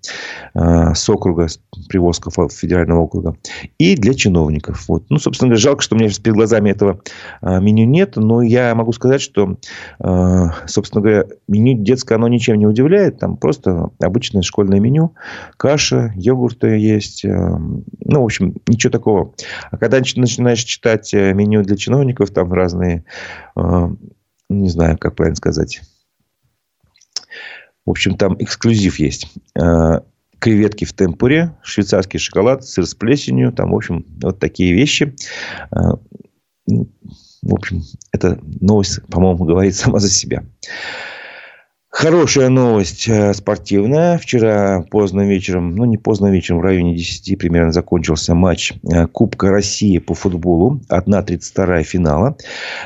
э, 0.54 0.94
с 0.94 1.08
округа, 1.08 1.48
с 1.48 1.60
Приволжского 1.88 2.48
федерального 2.48 3.00
округа. 3.00 3.36
И 3.78 3.96
для 3.96 4.14
чиновников. 4.14 4.88
Вот. 4.88 5.04
Ну, 5.08 5.18
собственно 5.18 5.48
говоря, 5.48 5.60
жалко, 5.60 5.82
что 5.82 5.96
у 5.96 5.98
меня 5.98 6.08
сейчас 6.08 6.20
перед 6.20 6.36
глазами 6.36 6.70
этого 6.70 7.00
э, 7.42 7.60
меню 7.60 7.86
нет. 7.86 8.16
Но 8.16 8.42
я 8.42 8.74
могу 8.74 8.92
сказать, 8.92 9.20
что, 9.20 9.56
э, 10.00 10.44
собственно 10.66 11.02
говоря, 11.02 11.24
меню 11.46 11.82
детское, 11.82 12.16
оно 12.16 12.28
ничем 12.28 12.58
не 12.58 12.66
удивляет. 12.66 13.18
Там 13.18 13.36
просто 13.36 13.90
обычное 14.00 14.42
школьное 14.42 14.80
меню. 14.80 15.14
Каша, 15.56 16.12
йогурты 16.16 16.78
есть. 16.78 17.24
Э, 17.24 17.58
ну, 17.58 18.22
в 18.22 18.24
общем, 18.24 18.54
ничего 18.66 18.90
такого. 18.90 19.34
А 19.70 19.76
когда 19.76 19.98
начинаешь 19.98 20.62
читать 20.62 21.12
меню 21.12 21.62
для 21.62 21.76
чиновников, 21.76 22.30
там 22.30 22.52
разные, 22.52 23.04
э, 23.56 23.88
не 24.48 24.68
знаю, 24.68 24.98
как 24.98 25.14
правильно 25.14 25.36
сказать, 25.36 25.80
в 27.88 27.90
общем, 27.90 28.18
там 28.18 28.36
эксклюзив 28.38 28.98
есть. 28.98 29.32
Э, 29.58 30.00
креветки 30.38 30.84
в 30.84 30.92
темпуре, 30.92 31.56
швейцарский 31.62 32.18
шоколад, 32.18 32.62
сыр 32.62 32.84
с 32.84 32.94
плесенью. 32.94 33.50
Там, 33.50 33.70
в 33.70 33.76
общем, 33.76 34.04
вот 34.20 34.38
такие 34.38 34.74
вещи. 34.74 35.16
Э, 35.70 35.94
в 36.66 37.54
общем, 37.54 37.82
эта 38.12 38.38
новость, 38.60 39.00
по-моему, 39.06 39.42
говорит 39.44 39.74
сама 39.74 40.00
за 40.00 40.10
себя. 40.10 40.44
Хорошая 41.90 42.50
новость 42.50 43.08
э, 43.08 43.32
спортивная. 43.32 44.18
Вчера 44.18 44.84
поздно 44.90 45.22
вечером, 45.22 45.74
ну 45.74 45.86
не 45.86 45.96
поздно 45.96 46.30
вечером, 46.30 46.60
в 46.60 46.62
районе 46.62 46.94
10 46.94 47.38
примерно 47.38 47.72
закончился 47.72 48.34
матч 48.34 48.74
э, 48.82 49.06
Кубка 49.06 49.50
России 49.50 49.96
по 49.96 50.12
футболу. 50.12 50.82
1-32 50.90 51.82
финала. 51.84 52.36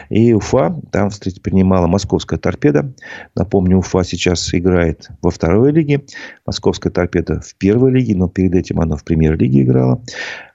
И 0.09 0.33
Уфа 0.33 0.81
там 0.93 1.11
принимала 1.43 1.89
московская 1.89 2.39
торпеда. 2.39 2.93
Напомню, 3.35 3.79
Уфа 3.79 4.05
сейчас 4.05 4.55
играет 4.55 5.09
во 5.21 5.31
второй 5.31 5.73
лиге. 5.73 6.05
Московская 6.47 6.91
торпеда 6.91 7.41
в 7.41 7.57
первой 7.57 7.91
лиге, 7.91 8.15
но 8.15 8.29
перед 8.29 8.55
этим 8.55 8.81
она 8.81 8.97
в 8.97 9.03
премьер-лиге 9.03 9.63
играла. 9.63 10.01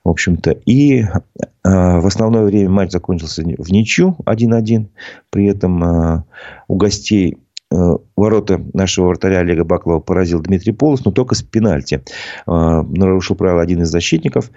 В 0.06 0.10
общем-то, 0.10 0.52
и 0.66 1.02
э, 1.02 1.08
в 1.64 2.08
основное 2.08 2.46
время 2.46 2.70
матч 2.70 2.92
закончился 2.92 3.44
в 3.44 3.72
ничью 3.72 4.16
1-1. 4.26 4.88
При 5.32 5.48
этом 5.48 5.84
э, 5.84 6.24
у 6.70 6.76
гостей 6.78 7.40
ворота 7.70 8.62
нашего 8.74 9.08
вратаря 9.08 9.40
Олега 9.40 9.64
Баклова 9.64 10.00
поразил 10.00 10.42
Дмитрий 10.42 10.74
Полос, 10.74 11.04
но 11.06 11.12
только 11.12 11.36
с 11.36 11.44
пенальти. 11.44 12.04
Э, 12.48 12.82
нарушил 12.82 13.36
правила 13.36 13.62
один 13.62 13.84
из 13.84 13.90
защитников. 13.90 14.52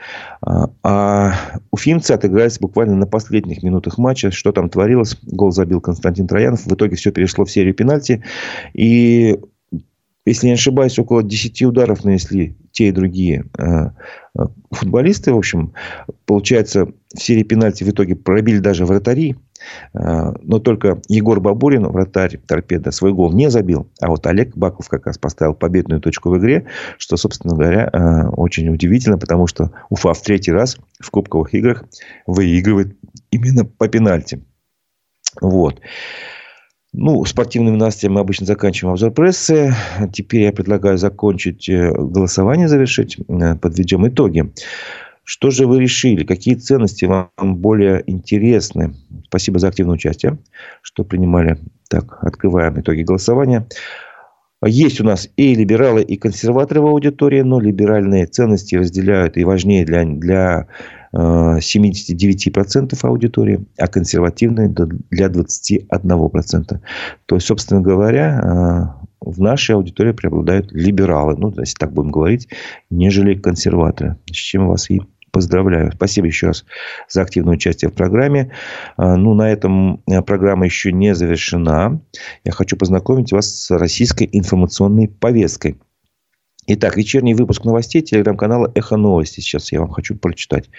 Э, 0.47 0.67
а 0.83 1.35
уфимцы 1.71 2.13
отыгрались 2.13 2.59
буквально 2.59 2.97
на 2.97 3.07
последних 3.07 3.63
минутах 3.63 3.99
матча. 3.99 4.31
Что 4.31 4.53
там 4.53 4.71
творилось? 4.71 5.17
Гол 5.23 5.53
забил 5.53 5.81
Константин 5.81 6.27
Троянов. 6.27 6.67
В 6.67 6.75
итоге 6.75 6.97
все 6.97 7.11
перешло 7.11 7.45
в 7.45 7.51
серию 7.51 7.75
пенальти. 7.75 8.23
И 8.75 9.39
если 10.25 10.47
не 10.47 10.53
ошибаюсь, 10.53 10.99
около 10.99 11.23
10 11.23 11.63
ударов 11.63 12.05
нанесли 12.05 12.57
те 12.73 12.89
и 12.89 12.93
другие 12.93 13.47
футболисты. 14.71 15.33
В 15.33 15.39
общем, 15.39 15.73
получается, 16.27 16.87
в 17.13 17.21
серии 17.21 17.43
пенальти 17.43 17.83
в 17.83 17.91
итоге 17.91 18.15
пробили 18.15 18.59
даже 18.59 18.87
вратари. 18.87 19.37
Э, 19.95 20.33
но 20.43 20.59
только 20.59 21.01
Егор 21.09 21.41
Бабурин, 21.41 21.87
вратарь 21.89 22.39
торпеда, 22.39 22.91
свой 22.91 23.13
гол 23.13 23.33
не 23.33 23.51
забил. 23.51 23.89
А 24.01 24.09
вот 24.09 24.27
Олег 24.27 24.57
Баков 24.57 24.89
как 24.89 25.07
раз 25.07 25.19
поставил 25.19 25.55
победную 25.55 26.01
точку 26.01 26.31
в 26.31 26.39
игре, 26.39 26.67
что, 26.99 27.17
собственно 27.17 27.55
говоря, 27.55 27.91
э, 27.93 28.29
очень 28.29 28.69
удивительно, 28.69 29.19
потому 29.19 29.47
что 29.47 29.71
Уфа 29.89 30.13
в 30.13 30.23
третий 30.23 30.53
раз 30.53 30.77
в 31.01 31.11
кубковых 31.11 31.55
играх 31.55 31.85
выигрывает 32.27 32.97
именно 33.31 33.65
по 33.65 33.89
пенальти. 33.89 34.43
Вот. 35.41 35.81
Ну, 36.93 37.25
спортивными 37.25 37.77
новостями 37.77 38.15
мы 38.15 38.21
обычно 38.21 38.47
заканчиваем 38.47 38.95
обзор 38.95 39.13
прессы. 39.13 39.73
Теперь 40.13 40.43
я 40.43 40.53
предлагаю 40.53 40.99
закончить 40.99 41.69
э, 41.69 41.93
голосование, 41.93 42.67
завершить. 42.67 43.17
Подведем 43.61 44.09
итоги. 44.09 44.53
Что 45.31 45.51
же 45.51 45.69
вы 45.69 45.79
решили? 45.79 46.25
Какие 46.25 46.57
ценности 46.57 47.05
вам 47.05 47.31
более 47.39 48.03
интересны? 48.09 48.97
Спасибо 49.29 49.61
за 49.61 49.69
активное 49.69 49.95
участие, 49.95 50.39
что 50.83 51.05
принимали. 51.05 51.57
Так, 51.89 52.19
открываем 52.25 52.81
итоги 52.81 53.03
голосования. 53.03 53.65
Есть 54.67 55.01
у 55.01 55.05
нас 55.05 55.29
и 55.37 55.55
либералы, 55.55 56.03
и 56.03 56.17
консерваторы 56.17 56.81
в 56.81 56.87
аудитории, 56.87 57.43
но 57.43 57.61
либеральные 57.61 58.27
ценности 58.27 58.75
разделяют 58.75 59.37
и 59.37 59.45
важнее 59.45 59.85
для, 59.85 60.05
для 60.05 60.67
79% 61.15 62.99
аудитории, 63.01 63.65
а 63.79 63.87
консервативные 63.87 64.69
для 64.69 65.29
21%. 65.29 66.81
То 67.27 67.35
есть, 67.37 67.47
собственно 67.47 67.81
говоря, 67.81 68.97
в 69.21 69.41
нашей 69.41 69.77
аудитории 69.77 70.11
преобладают 70.11 70.73
либералы, 70.73 71.37
ну, 71.37 71.55
если 71.57 71.77
так 71.79 71.93
будем 71.93 72.11
говорить, 72.11 72.49
нежели 72.91 73.35
консерваторы. 73.35 74.17
С 74.27 74.35
чем 74.35 74.67
вас 74.67 74.91
и 74.91 75.03
поздравляю. 75.31 75.93
Спасибо 75.93 76.27
еще 76.27 76.49
раз 76.49 76.65
за 77.09 77.23
активное 77.23 77.55
участие 77.55 77.91
в 77.91 77.95
программе. 77.95 78.53
А, 78.97 79.17
ну, 79.17 79.35
на 79.35 79.51
этом 79.51 80.03
э, 80.07 80.23
программа 80.23 80.65
еще 80.65 80.93
не 80.93 81.15
завершена. 81.15 82.01
Я 82.45 82.53
хочу 82.53 82.77
познакомить 82.77 83.33
вас 83.33 83.47
с 83.47 83.71
российской 83.71 84.29
информационной 84.31 85.09
повесткой. 85.09 85.79
Итак, 86.67 86.97
вечерний 86.97 87.35
выпуск 87.35 87.65
новостей 87.65 88.03
телеграм-канала 88.03 88.71
«Эхо 88.75 88.97
новости». 88.97 89.41
Сейчас 89.41 89.73
я 89.73 89.81
вам 89.81 89.91
хочу 89.91 90.15
прочитать. 90.15 90.71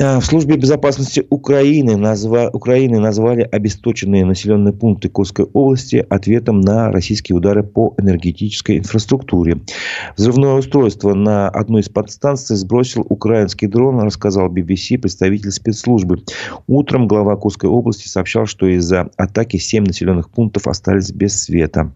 А, 0.00 0.18
в 0.18 0.24
службе 0.24 0.56
безопасности 0.56 1.24
Украины, 1.30 1.96
назва... 1.96 2.50
Украины 2.52 2.98
назвали 2.98 3.42
обесточенные 3.42 4.24
населенные 4.24 4.72
пункты 4.72 5.08
Курской 5.08 5.44
области 5.52 6.04
ответом 6.10 6.60
на 6.60 6.90
российские 6.90 7.36
удары 7.36 7.62
по 7.62 7.94
энергетической 7.98 8.78
инфраструктуре. 8.78 9.60
Взрывное 10.16 10.54
устройство 10.54 11.14
на 11.14 11.48
одной 11.48 11.82
из 11.82 11.88
подстанций 11.88 12.56
сбросил 12.56 13.06
украинский 13.08 13.68
дрон, 13.68 14.00
рассказал 14.00 14.52
BBC 14.52 14.98
представитель 14.98 15.52
спецслужбы. 15.52 16.24
Утром 16.66 17.06
глава 17.06 17.36
Курской 17.36 17.70
области 17.70 18.08
сообщал, 18.08 18.46
что 18.46 18.66
из-за 18.66 19.10
атаки 19.16 19.58
7 19.58 19.84
населенных 19.84 20.28
пунктов 20.28 20.66
остались 20.66 21.12
без 21.12 21.40
света. 21.40 21.94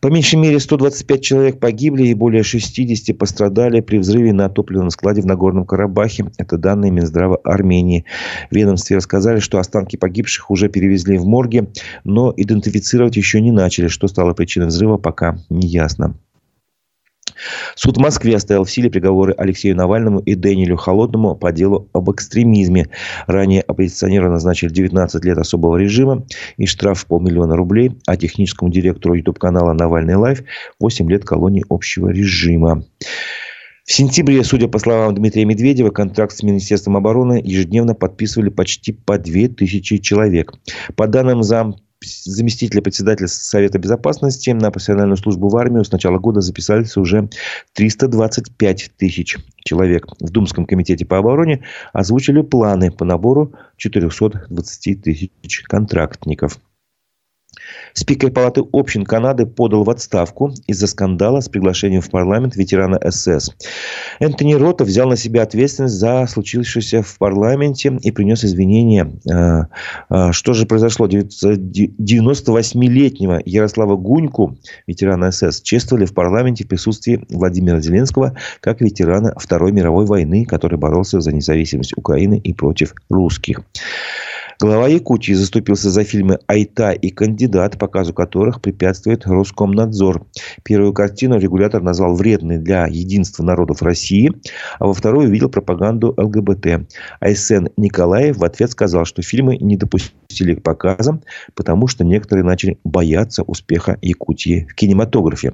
По 0.00 0.08
меньшей 0.08 0.36
мере 0.36 0.60
125 0.60 1.22
человек 1.22 1.60
погибли 1.60 2.06
и 2.06 2.14
более 2.14 2.42
60 2.42 3.16
пострадали 3.16 3.80
при 3.80 3.98
взрыве 3.98 4.32
на 4.32 4.48
топливном 4.48 4.90
складе 4.90 5.22
в 5.22 5.26
Нагорном 5.26 5.64
Карабахе. 5.64 6.30
Это 6.38 6.58
данные 6.58 6.90
Минздрава 6.90 7.38
Армении. 7.44 8.04
В 8.50 8.54
ведомстве 8.54 8.96
рассказали, 8.96 9.40
что 9.40 9.58
останки 9.58 9.96
погибших 9.96 10.50
уже 10.50 10.68
перевезли 10.68 11.18
в 11.18 11.26
морге, 11.26 11.68
но 12.04 12.32
идентифицировать 12.36 13.16
еще 13.16 13.40
не 13.40 13.52
начали. 13.52 13.88
Что 13.88 14.08
стало 14.08 14.34
причиной 14.34 14.66
взрыва, 14.66 14.98
пока 14.98 15.38
не 15.48 15.68
ясно. 15.68 16.14
Суд 17.74 17.96
в 17.96 18.00
Москве 18.00 18.36
оставил 18.36 18.64
в 18.64 18.70
силе 18.70 18.90
приговоры 18.90 19.34
Алексею 19.36 19.76
Навальному 19.76 20.20
и 20.20 20.34
Дэниелю 20.34 20.76
Холодному 20.76 21.34
по 21.36 21.52
делу 21.52 21.88
об 21.92 22.10
экстремизме. 22.10 22.88
Ранее 23.26 23.62
оппозиционеру 23.62 24.30
назначили 24.30 24.70
19 24.70 25.24
лет 25.24 25.38
особого 25.38 25.76
режима 25.76 26.24
и 26.56 26.66
штраф 26.66 27.00
в 27.00 27.06
полмиллиона 27.06 27.56
рублей, 27.56 27.92
а 28.06 28.16
техническому 28.16 28.70
директору 28.70 29.14
YouTube-канала 29.14 29.72
«Навальный 29.72 30.16
лайф» 30.16 30.42
8 30.80 31.10
лет 31.10 31.24
колонии 31.24 31.64
общего 31.68 32.08
режима. 32.08 32.84
В 33.86 33.92
сентябре, 33.92 34.42
судя 34.42 34.66
по 34.66 34.80
словам 34.80 35.14
Дмитрия 35.14 35.44
Медведева, 35.44 35.90
контракт 35.90 36.36
с 36.36 36.42
Министерством 36.42 36.96
обороны 36.96 37.40
ежедневно 37.44 37.94
подписывали 37.94 38.48
почти 38.48 38.90
по 38.90 39.16
2000 39.16 39.98
человек. 39.98 40.54
По 40.96 41.06
данным 41.06 41.44
зам 41.44 41.76
заместителя 42.24 42.82
председателя 42.82 43.28
Совета 43.28 43.78
Безопасности 43.78 44.50
на 44.50 44.70
профессиональную 44.70 45.16
службу 45.16 45.48
в 45.48 45.56
армию 45.56 45.84
с 45.84 45.92
начала 45.92 46.18
года 46.18 46.40
записались 46.40 46.96
уже 46.96 47.28
325 47.74 48.90
тысяч 48.96 49.36
человек. 49.64 50.06
В 50.20 50.30
Думском 50.30 50.66
комитете 50.66 51.04
по 51.04 51.18
обороне 51.18 51.64
озвучили 51.92 52.42
планы 52.42 52.90
по 52.90 53.04
набору 53.04 53.52
420 53.76 55.02
тысяч 55.02 55.62
контрактников. 55.64 56.58
Спикер 57.92 58.30
Палаты 58.30 58.62
общин 58.72 59.04
Канады 59.04 59.44
подал 59.46 59.82
в 59.84 59.90
отставку 59.90 60.52
из-за 60.66 60.86
скандала 60.86 61.40
с 61.40 61.48
приглашением 61.48 62.02
в 62.02 62.10
парламент 62.10 62.56
ветерана 62.56 63.00
СС. 63.10 63.50
Энтони 64.20 64.54
Рота 64.54 64.84
взял 64.84 65.08
на 65.08 65.16
себя 65.16 65.42
ответственность 65.42 65.94
за 65.94 66.26
случившееся 66.26 67.02
в 67.02 67.18
парламенте 67.18 67.98
и 68.02 68.10
принес 68.10 68.44
извинения. 68.44 69.10
А, 69.30 69.68
а, 70.08 70.32
что 70.32 70.52
же 70.52 70.66
произошло? 70.66 71.06
98-летнего 71.06 73.40
Ярослава 73.44 73.96
Гуньку, 73.96 74.58
ветерана 74.86 75.30
СС, 75.30 75.60
чествовали 75.62 76.06
в 76.06 76.14
парламенте 76.14 76.64
в 76.64 76.68
присутствии 76.68 77.24
Владимира 77.28 77.80
Зеленского 77.80 78.36
как 78.60 78.80
ветерана 78.80 79.34
Второй 79.36 79.72
мировой 79.72 80.06
войны, 80.06 80.44
который 80.44 80.78
боролся 80.78 81.20
за 81.20 81.32
независимость 81.32 81.96
Украины 81.96 82.40
и 82.42 82.52
против 82.52 82.94
русских. 83.08 83.62
Глава 84.58 84.88
Якутии 84.88 85.34
заступился 85.34 85.90
за 85.90 86.02
фильмы 86.02 86.38
«Айта» 86.46 86.92
и 86.92 87.10
«Кандидат», 87.10 87.78
показу 87.78 88.14
которых 88.14 88.62
препятствует 88.62 89.26
Роскомнадзор. 89.26 90.26
Первую 90.62 90.94
картину 90.94 91.38
регулятор 91.38 91.82
назвал 91.82 92.14
вредной 92.14 92.56
для 92.56 92.86
единства 92.86 93.42
народов 93.42 93.82
России, 93.82 94.32
а 94.78 94.86
во 94.86 94.94
вторую 94.94 95.28
увидел 95.28 95.50
пропаганду 95.50 96.14
ЛГБТ. 96.16 96.88
Айсен 97.20 97.68
Николаев 97.76 98.38
в 98.38 98.44
ответ 98.44 98.70
сказал, 98.70 99.04
что 99.04 99.20
фильмы 99.20 99.58
не 99.58 99.76
допустили 99.76 100.54
к 100.54 100.62
показам, 100.62 101.22
потому 101.54 101.86
что 101.86 102.02
некоторые 102.02 102.44
начали 102.44 102.78
бояться 102.82 103.42
успеха 103.42 103.98
Якутии 104.00 104.66
в 104.70 104.74
кинематографе. 104.74 105.52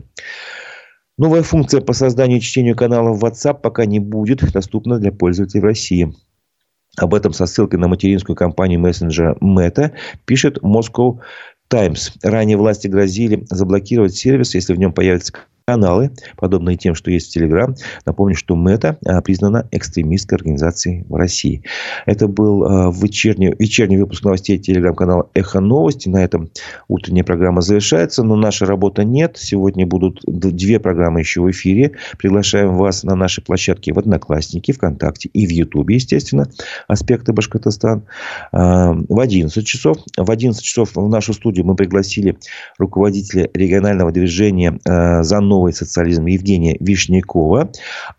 Новая 1.19 1.43
функция 1.43 1.81
по 1.81 1.93
созданию 1.93 2.39
и 2.39 2.41
чтению 2.41 2.77
каналов 2.77 3.21
WhatsApp 3.21 3.61
пока 3.63 3.85
не 3.85 3.99
будет 3.99 4.53
доступна 4.53 5.01
для 5.01 5.11
пользователей 5.11 5.61
в 5.61 5.65
России. 5.65 6.15
Об 6.99 7.15
этом 7.15 7.33
со 7.33 7.47
ссылкой 7.47 7.79
на 7.79 7.89
материнскую 7.89 8.37
компанию 8.37 8.79
мессенджера 8.81 9.37
Meta 9.41 9.93
пишет 10.27 10.59
Moscow 10.59 11.21
Times. 11.69 12.13
Ранее 12.23 12.59
власти 12.59 12.87
грозили 12.87 13.47
заблокировать 13.49 14.15
сервис, 14.15 14.55
если 14.55 14.75
в 14.75 14.79
нем 14.79 14.93
появится 14.93 15.33
каналы, 15.73 16.11
подобные 16.37 16.77
тем, 16.77 16.95
что 16.95 17.11
есть 17.11 17.31
в 17.31 17.33
Телеграм. 17.33 17.75
Напомню, 18.05 18.35
что 18.35 18.55
Мета 18.55 18.99
а, 19.07 19.23
признана 19.23 19.67
экстремистской 19.71 20.37
организацией 20.37 21.07
в 21.09 21.15
России. 21.15 21.63
Это 22.05 22.29
был 22.29 22.65
а, 22.65 22.93
вечерний, 22.93 23.55
вечерний 23.59 23.97
выпуск 23.97 24.23
новостей 24.23 24.59
Телеграм-канала 24.59 25.31
«Эхо 25.33 25.61
новости». 25.61 26.11
На 26.11 26.23
этом 26.23 26.51
утренняя 26.89 27.25
программа 27.25 27.63
завершается, 27.63 28.23
но 28.23 28.37
наша 28.37 28.67
работа 28.67 29.03
нет. 29.03 29.39
Сегодня 29.39 29.87
будут 29.87 30.21
две 30.27 30.79
программы 30.79 31.21
еще 31.21 31.41
в 31.41 31.51
эфире. 31.51 31.93
Приглашаем 32.19 32.77
вас 32.77 33.03
на 33.03 33.15
наши 33.15 33.41
площадки 33.41 33.93
в 33.93 33.99
Одноклассники, 33.99 34.73
ВКонтакте 34.73 35.31
и 35.33 35.47
в 35.47 35.51
Ютубе, 35.51 35.95
естественно. 35.95 36.51
«Аспекты 36.87 37.33
Башкортостан». 37.33 38.05
А, 38.53 38.93
в 38.93 39.19
11 39.19 39.67
часов. 39.67 39.97
В 40.19 40.31
11 40.31 40.63
часов 40.63 40.91
в 40.95 41.09
нашу 41.09 41.33
студию 41.33 41.65
мы 41.65 41.77
пригласили 41.77 42.37
руководителя 42.79 43.49
регионального 43.55 44.13
движения 44.13 44.79
«За 44.85 45.41
новый 45.63 45.73
социализм 45.73 46.27
Евгения 46.27 46.77
Вишнякова. 46.81 47.71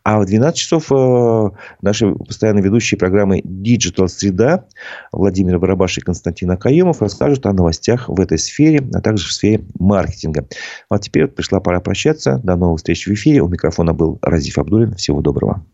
А 0.03 0.19
в 0.19 0.25
12 0.25 0.57
часов 0.57 0.91
э, 0.91 1.49
наши 1.81 2.13
постоянно 2.13 2.59
ведущие 2.59 2.97
программы 2.97 3.39
Digital 3.39 4.07
Среда 4.07 4.65
Владимир 5.11 5.59
Барабаш 5.59 5.97
и 5.97 6.01
Константин 6.01 6.51
Акаемов 6.51 7.01
расскажут 7.01 7.45
о 7.45 7.53
новостях 7.53 8.07
в 8.07 8.19
этой 8.19 8.39
сфере, 8.39 8.81
а 8.93 9.01
также 9.01 9.27
в 9.27 9.33
сфере 9.33 9.65
маркетинга. 9.77 10.47
Вот 10.89 11.01
теперь 11.01 11.23
вот 11.23 11.35
пришла 11.35 11.59
пора 11.59 11.81
прощаться. 11.81 12.39
До 12.43 12.55
новых 12.55 12.77
встреч 12.77 13.07
в 13.07 13.13
эфире. 13.13 13.41
У 13.41 13.49
микрофона 13.49 13.93
был 13.93 14.19
Разиф 14.21 14.57
Абдулин. 14.57 14.95
Всего 14.95 15.21
доброго. 15.21 15.65